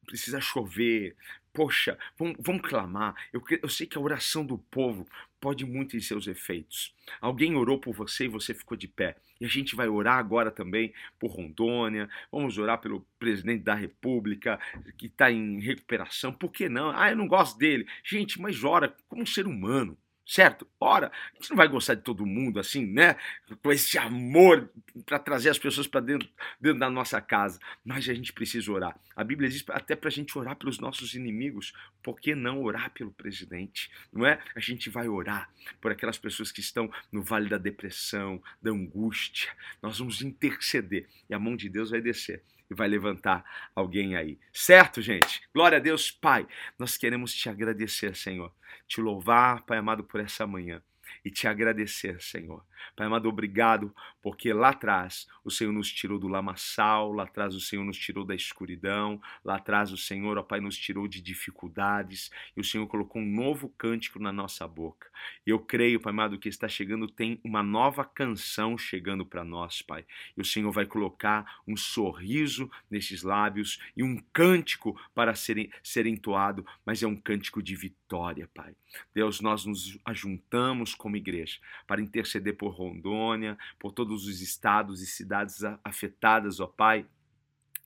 Precisa 0.05 0.39
chover, 0.39 1.15
poxa, 1.55 1.97
vamos, 2.17 2.35
vamos 2.39 2.61
clamar. 2.61 3.15
Eu, 3.31 3.41
eu, 3.63 3.69
sei 3.69 3.87
que 3.87 3.97
a 3.97 4.01
oração 4.01 4.45
do 4.45 4.57
povo 4.57 5.07
pode 5.39 5.65
muito 5.65 5.95
em 5.95 6.01
seus 6.01 6.27
efeitos. 6.27 6.93
Alguém 7.21 7.55
orou 7.55 7.79
por 7.79 7.93
você 7.93 8.25
e 8.25 8.27
você 8.27 8.53
ficou 8.53 8.75
de 8.77 8.87
pé. 8.87 9.15
E 9.39 9.45
a 9.45 9.47
gente 9.47 9.75
vai 9.75 9.87
orar 9.87 10.17
agora 10.17 10.51
também 10.51 10.93
por 11.17 11.31
Rondônia. 11.31 12.09
Vamos 12.31 12.57
orar 12.57 12.79
pelo 12.79 13.07
presidente 13.17 13.63
da 13.63 13.73
República 13.73 14.59
que 14.97 15.07
está 15.07 15.31
em 15.31 15.59
recuperação. 15.59 16.33
Por 16.33 16.51
que 16.51 16.67
não? 16.67 16.91
Ah, 16.91 17.09
eu 17.09 17.15
não 17.15 17.27
gosto 17.27 17.57
dele. 17.57 17.87
Gente, 18.03 18.39
mas 18.39 18.63
ora 18.63 18.93
como 19.07 19.23
um 19.23 19.25
ser 19.25 19.47
humano 19.47 19.97
certo? 20.25 20.67
Ora, 20.79 21.11
a 21.33 21.35
gente 21.35 21.51
não 21.51 21.57
vai 21.57 21.67
gostar 21.67 21.93
de 21.93 22.01
todo 22.01 22.25
mundo 22.25 22.59
assim, 22.59 22.85
né? 22.85 23.15
Com 23.61 23.71
esse 23.71 23.97
amor 23.97 24.69
para 25.05 25.19
trazer 25.19 25.49
as 25.49 25.59
pessoas 25.59 25.87
para 25.87 26.01
dentro, 26.01 26.27
dentro 26.59 26.79
da 26.79 26.89
nossa 26.89 27.21
casa. 27.21 27.59
Mas 27.83 28.09
a 28.09 28.13
gente 28.13 28.33
precisa 28.33 28.71
orar. 28.71 28.99
A 29.15 29.23
Bíblia 29.23 29.49
diz 29.49 29.63
até 29.69 29.95
para 29.95 30.09
a 30.09 30.11
gente 30.11 30.37
orar 30.37 30.55
pelos 30.55 30.79
nossos 30.79 31.13
inimigos. 31.13 31.73
Por 32.01 32.19
que 32.19 32.33
não 32.33 32.63
orar 32.63 32.91
pelo 32.91 33.11
presidente? 33.11 33.91
Não 34.11 34.25
é? 34.25 34.41
A 34.55 34.59
gente 34.59 34.89
vai 34.89 35.07
orar 35.07 35.49
por 35.79 35.91
aquelas 35.91 36.17
pessoas 36.17 36.51
que 36.51 36.59
estão 36.59 36.91
no 37.11 37.21
vale 37.21 37.47
da 37.47 37.57
depressão, 37.57 38.41
da 38.61 38.71
angústia. 38.71 39.51
Nós 39.81 39.99
vamos 39.99 40.21
interceder 40.21 41.07
e 41.29 41.33
a 41.33 41.39
mão 41.39 41.55
de 41.55 41.69
Deus 41.69 41.91
vai 41.91 42.01
descer 42.01 42.43
e 42.69 42.73
vai 42.73 42.87
levantar 42.87 43.43
alguém 43.75 44.15
aí. 44.15 44.39
Certo, 44.51 45.01
gente? 45.01 45.41
Glória 45.53 45.77
a 45.77 45.81
Deus, 45.81 46.11
Pai. 46.11 46.47
Nós 46.77 46.97
queremos 46.97 47.33
te 47.33 47.49
agradecer, 47.49 48.15
Senhor. 48.15 48.51
Te 48.87 49.01
louvar, 49.01 49.65
Pai 49.65 49.77
amado, 49.77 50.03
por 50.03 50.19
essa 50.19 50.45
manhã 50.47 50.81
e 51.23 51.31
te 51.31 51.47
agradecer, 51.47 52.21
Senhor. 52.21 52.63
Pai 52.95 53.07
amado, 53.07 53.27
obrigado, 53.29 53.93
porque 54.21 54.53
lá 54.53 54.69
atrás 54.69 55.27
o 55.43 55.51
Senhor 55.51 55.71
nos 55.71 55.91
tirou 55.91 56.17
do 56.17 56.27
lamaçal, 56.27 57.11
lá 57.11 57.23
atrás 57.23 57.55
o 57.55 57.61
Senhor 57.61 57.83
nos 57.83 57.97
tirou 57.97 58.25
da 58.25 58.35
escuridão, 58.35 59.21
lá 59.43 59.55
atrás 59.55 59.91
o 59.91 59.97
Senhor, 59.97 60.37
ó 60.37 60.43
Pai, 60.43 60.59
nos 60.59 60.77
tirou 60.77 61.07
de 61.07 61.21
dificuldades 61.21 62.31
e 62.55 62.61
o 62.61 62.63
Senhor 62.63 62.87
colocou 62.87 63.21
um 63.21 63.25
novo 63.25 63.69
cântico 63.77 64.19
na 64.19 64.31
nossa 64.31 64.67
boca. 64.67 65.07
E 65.45 65.49
eu 65.49 65.59
creio, 65.59 65.99
Pai 65.99 66.11
amado, 66.11 66.39
que 66.39 66.49
está 66.49 66.67
chegando, 66.67 67.07
tem 67.07 67.39
uma 67.43 67.61
nova 67.61 68.03
canção 68.03 68.77
chegando 68.77 69.25
para 69.25 69.43
nós, 69.43 69.81
Pai. 69.81 70.05
E 70.35 70.41
o 70.41 70.45
Senhor 70.45 70.71
vai 70.71 70.85
colocar 70.85 71.61
um 71.67 71.75
sorriso 71.75 72.69
nesses 72.89 73.23
lábios 73.23 73.79
e 73.95 74.03
um 74.03 74.17
cântico 74.33 74.99
para 75.13 75.35
ser, 75.35 75.69
ser 75.83 76.05
entoado, 76.05 76.65
mas 76.85 77.03
é 77.03 77.07
um 77.07 77.15
cântico 77.15 77.61
de 77.61 77.75
vitória, 77.75 78.49
Pai. 78.53 78.75
Deus, 79.13 79.41
nós 79.41 79.65
nos 79.65 79.97
ajuntamos 80.05 80.95
como 80.95 81.17
igreja 81.17 81.59
para 81.87 82.01
interceder 82.01 82.55
por 82.65 82.73
Rondônia, 82.73 83.55
por 83.77 83.91
todos 83.91 84.25
os 84.25 84.41
estados 84.41 84.99
e 84.99 85.05
cidades 85.05 85.61
afetadas, 85.83 86.59
ó 86.59 86.65
Pai. 86.65 87.05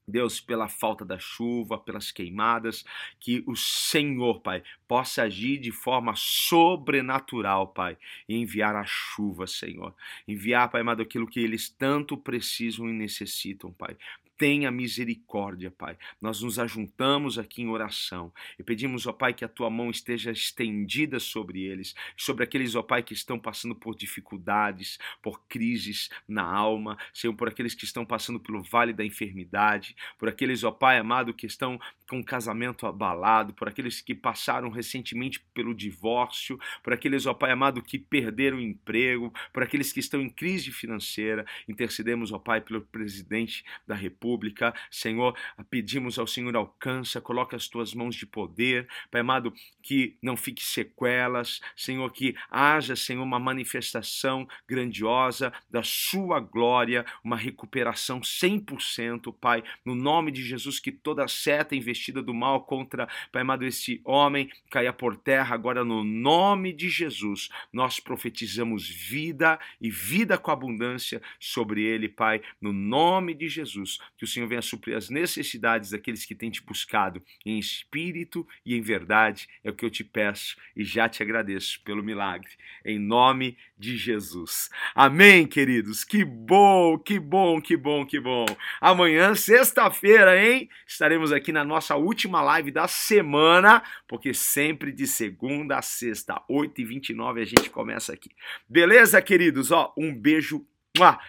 Deus, 0.08 0.40
pela 0.40 0.68
falta 0.68 1.06
da 1.06 1.20
chuva, 1.20 1.78
pelas 1.78 2.12
queimadas, 2.12 2.84
que 3.20 3.44
o 3.46 3.56
Senhor, 3.56 4.40
Pai, 4.40 4.64
possa 4.88 5.24
agir 5.24 5.60
de 5.60 5.72
forma 5.72 6.14
sobrenatural, 6.16 7.68
Pai, 7.68 7.98
e 8.28 8.36
enviar 8.38 8.76
a 8.76 8.86
chuva, 8.86 9.46
Senhor. 9.46 9.94
Enviar, 10.28 10.72
Pai 10.72 10.82
amado, 10.82 11.04
aquilo 11.04 11.28
que 11.28 11.42
eles 11.42 11.70
tanto 11.70 12.18
precisam 12.18 12.90
e 12.90 12.94
necessitam, 12.94 13.72
Pai 13.74 13.98
tenha 14.40 14.72
misericórdia, 14.72 15.70
Pai. 15.70 15.98
Nós 16.22 16.42
nos 16.42 16.58
ajuntamos 16.58 17.38
aqui 17.38 17.62
em 17.62 17.68
oração 17.68 18.32
e 18.58 18.64
pedimos, 18.64 19.06
ó 19.06 19.12
Pai, 19.12 19.34
que 19.34 19.44
a 19.44 19.50
tua 19.50 19.70
mão 19.70 19.92
esteja 19.92 20.32
estendida 20.32 21.20
sobre 21.20 21.64
eles, 21.64 21.94
sobre 22.16 22.46
aqueles, 22.46 22.74
ó 22.74 22.82
Pai, 22.82 23.04
que 23.04 23.14
estão 23.14 23.38
passando 23.38 23.76
por 23.76 23.98
dificuldades, 23.98 24.98
por 25.22 25.42
crises 25.50 26.10
na 26.26 26.44
alma, 26.44 26.98
Senhor, 27.14 27.34
por 27.34 27.50
aqueles 27.50 27.76
que 27.76 27.84
estão 27.84 28.06
passando 28.06 28.40
pelo 28.40 28.64
vale 28.64 28.94
da 28.94 29.04
enfermidade, 29.04 29.94
por 30.18 30.30
aqueles, 30.30 30.64
ó 30.64 30.72
Pai 30.72 30.98
amado, 30.98 31.34
que 31.34 31.46
estão 31.46 31.78
com 32.10 32.22
o 32.22 32.26
casamento 32.26 32.88
abalado, 32.88 33.54
por 33.54 33.68
aqueles 33.68 34.00
que 34.00 34.16
passaram 34.16 34.70
recentemente 34.70 35.42
pelo 35.54 35.76
divórcio, 35.76 36.58
por 36.82 36.94
aqueles, 36.94 37.26
ó 37.26 37.34
Pai 37.34 37.52
amado, 37.52 37.84
que 37.84 38.00
perderam 38.00 38.58
o 38.58 38.62
emprego, 38.62 39.34
por 39.52 39.64
aqueles 39.64 39.92
que 39.92 40.00
estão 40.00 40.22
em 40.22 40.30
crise 40.30 40.72
financeira. 40.72 41.46
Intercedemos, 41.68 42.32
ó 42.32 42.40
Pai, 42.40 42.62
pelo 42.62 42.82
presidente 42.82 43.66
da 43.86 43.96
República 43.96 44.29
pública. 44.30 44.76
Senhor, 44.92 45.36
pedimos 45.72 46.20
ao 46.20 46.28
Senhor 46.28 46.56
alcança, 46.56 47.20
coloca 47.20 47.56
as 47.56 47.68
tuas 47.68 47.96
mãos 47.96 48.16
de 48.16 48.28
poder, 48.28 48.88
Pai 49.10 49.22
amado, 49.22 49.52
que 49.82 50.16
não 50.22 50.38
fique 50.38 50.64
sequelas, 50.64 51.60
Senhor, 51.76 52.12
que 52.12 52.36
haja, 52.52 52.96
Senhor, 52.96 53.24
uma 53.24 53.40
manifestação 53.40 54.48
grandiosa 54.68 55.52
da 55.68 55.82
sua 55.82 56.40
glória, 56.40 57.04
uma 57.24 57.36
recuperação 57.36 58.22
100%, 58.22 59.34
Pai, 59.34 59.64
no 59.84 59.96
nome 59.96 60.32
de 60.32 60.44
Jesus, 60.44 60.80
que 60.80 60.92
toda 60.92 61.28
seta 61.28 61.76
investida 61.76 62.22
do 62.22 62.34
mal 62.34 62.66
contra, 62.66 63.10
Pai 63.32 63.42
amado, 63.42 63.66
esse 63.66 64.00
homem 64.06 64.48
caia 64.70 64.94
por 64.94 65.18
terra, 65.18 65.56
agora 65.56 65.84
no 65.84 66.04
nome 66.04 66.72
de 66.72 66.88
Jesus, 66.88 67.50
nós 67.74 68.00
profetizamos 68.00 68.88
vida 68.88 69.60
e 69.82 69.90
vida 69.90 70.38
com 70.38 70.52
abundância 70.52 71.20
sobre 71.40 71.82
ele, 71.82 72.08
Pai, 72.08 72.44
no 72.62 72.72
nome 72.72 73.34
de 73.34 73.50
Jesus 73.50 73.98
que 74.20 74.26
o 74.26 74.28
Senhor 74.28 74.48
venha 74.48 74.62
suprir 74.62 74.98
as 74.98 75.10
necessidades 75.10 75.92
daqueles 75.92 76.26
que 76.26 76.36
têm 76.36 76.52
te 76.52 76.62
buscado 76.62 77.24
em 77.46 77.58
espírito 77.58 78.46
e 78.66 78.76
em 78.76 78.82
verdade. 78.82 79.48
É 79.64 79.70
o 79.70 79.74
que 79.74 79.86
eu 79.86 79.90
te 79.90 80.04
peço 80.04 80.58
e 80.76 80.84
já 80.84 81.08
te 81.08 81.24
agradeço 81.24 81.82
pelo 81.86 82.04
milagre. 82.04 82.50
Em 82.84 83.00
nome 83.00 83.58
de 83.78 83.96
Jesus. 83.96 84.70
Amém, 84.94 85.48
queridos. 85.48 86.04
Que 86.04 86.26
bom, 86.26 87.00
que 87.00 87.18
bom, 87.18 87.62
que 87.62 87.78
bom, 87.78 88.06
que 88.06 88.20
bom. 88.20 88.46
Amanhã, 88.82 89.34
sexta-feira, 89.36 90.38
hein? 90.38 90.70
Estaremos 90.86 91.32
aqui 91.32 91.54
na 91.54 91.64
nossa 91.64 91.96
última 91.96 92.42
live 92.42 92.72
da 92.72 92.90
semana, 92.90 93.82
porque 94.06 94.34
sempre 94.34 94.92
de 94.92 95.08
segunda 95.08 95.78
a 95.78 95.82
sexta, 95.82 96.44
8h29, 96.50 97.42
a 97.42 97.46
gente 97.46 97.70
começa 97.70 98.12
aqui. 98.12 98.30
Beleza, 98.68 99.22
queridos? 99.22 99.72
Ó, 99.72 99.94
um 99.98 100.14
beijo 100.14 100.68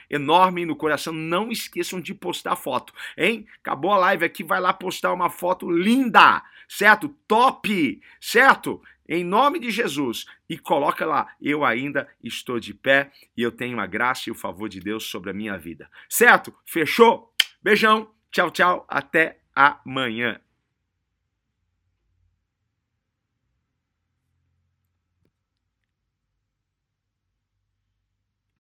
enorme 0.08 0.64
no 0.64 0.76
coração. 0.76 1.12
Não 1.12 1.50
esqueçam 1.50 2.00
de 2.00 2.14
postar 2.14 2.56
foto, 2.56 2.92
hein? 3.16 3.46
Acabou 3.60 3.92
a 3.92 3.98
live 3.98 4.24
aqui, 4.24 4.42
vai 4.42 4.60
lá 4.60 4.72
postar 4.72 5.12
uma 5.12 5.30
foto 5.30 5.70
linda, 5.70 6.42
certo? 6.68 7.08
Top, 7.26 8.00
certo? 8.20 8.82
Em 9.08 9.24
nome 9.24 9.58
de 9.58 9.70
Jesus. 9.70 10.24
E 10.48 10.56
coloca 10.56 11.04
lá, 11.04 11.28
eu 11.40 11.64
ainda 11.64 12.08
estou 12.22 12.60
de 12.60 12.72
pé 12.72 13.10
e 13.36 13.42
eu 13.42 13.50
tenho 13.50 13.80
a 13.80 13.86
graça 13.86 14.28
e 14.28 14.32
o 14.32 14.36
favor 14.36 14.68
de 14.68 14.80
Deus 14.80 15.04
sobre 15.04 15.30
a 15.30 15.34
minha 15.34 15.58
vida. 15.58 15.90
Certo? 16.08 16.54
Fechou? 16.64 17.34
Beijão. 17.62 18.10
Tchau, 18.30 18.50
tchau. 18.50 18.86
Até 18.88 19.40
amanhã. 19.54 20.40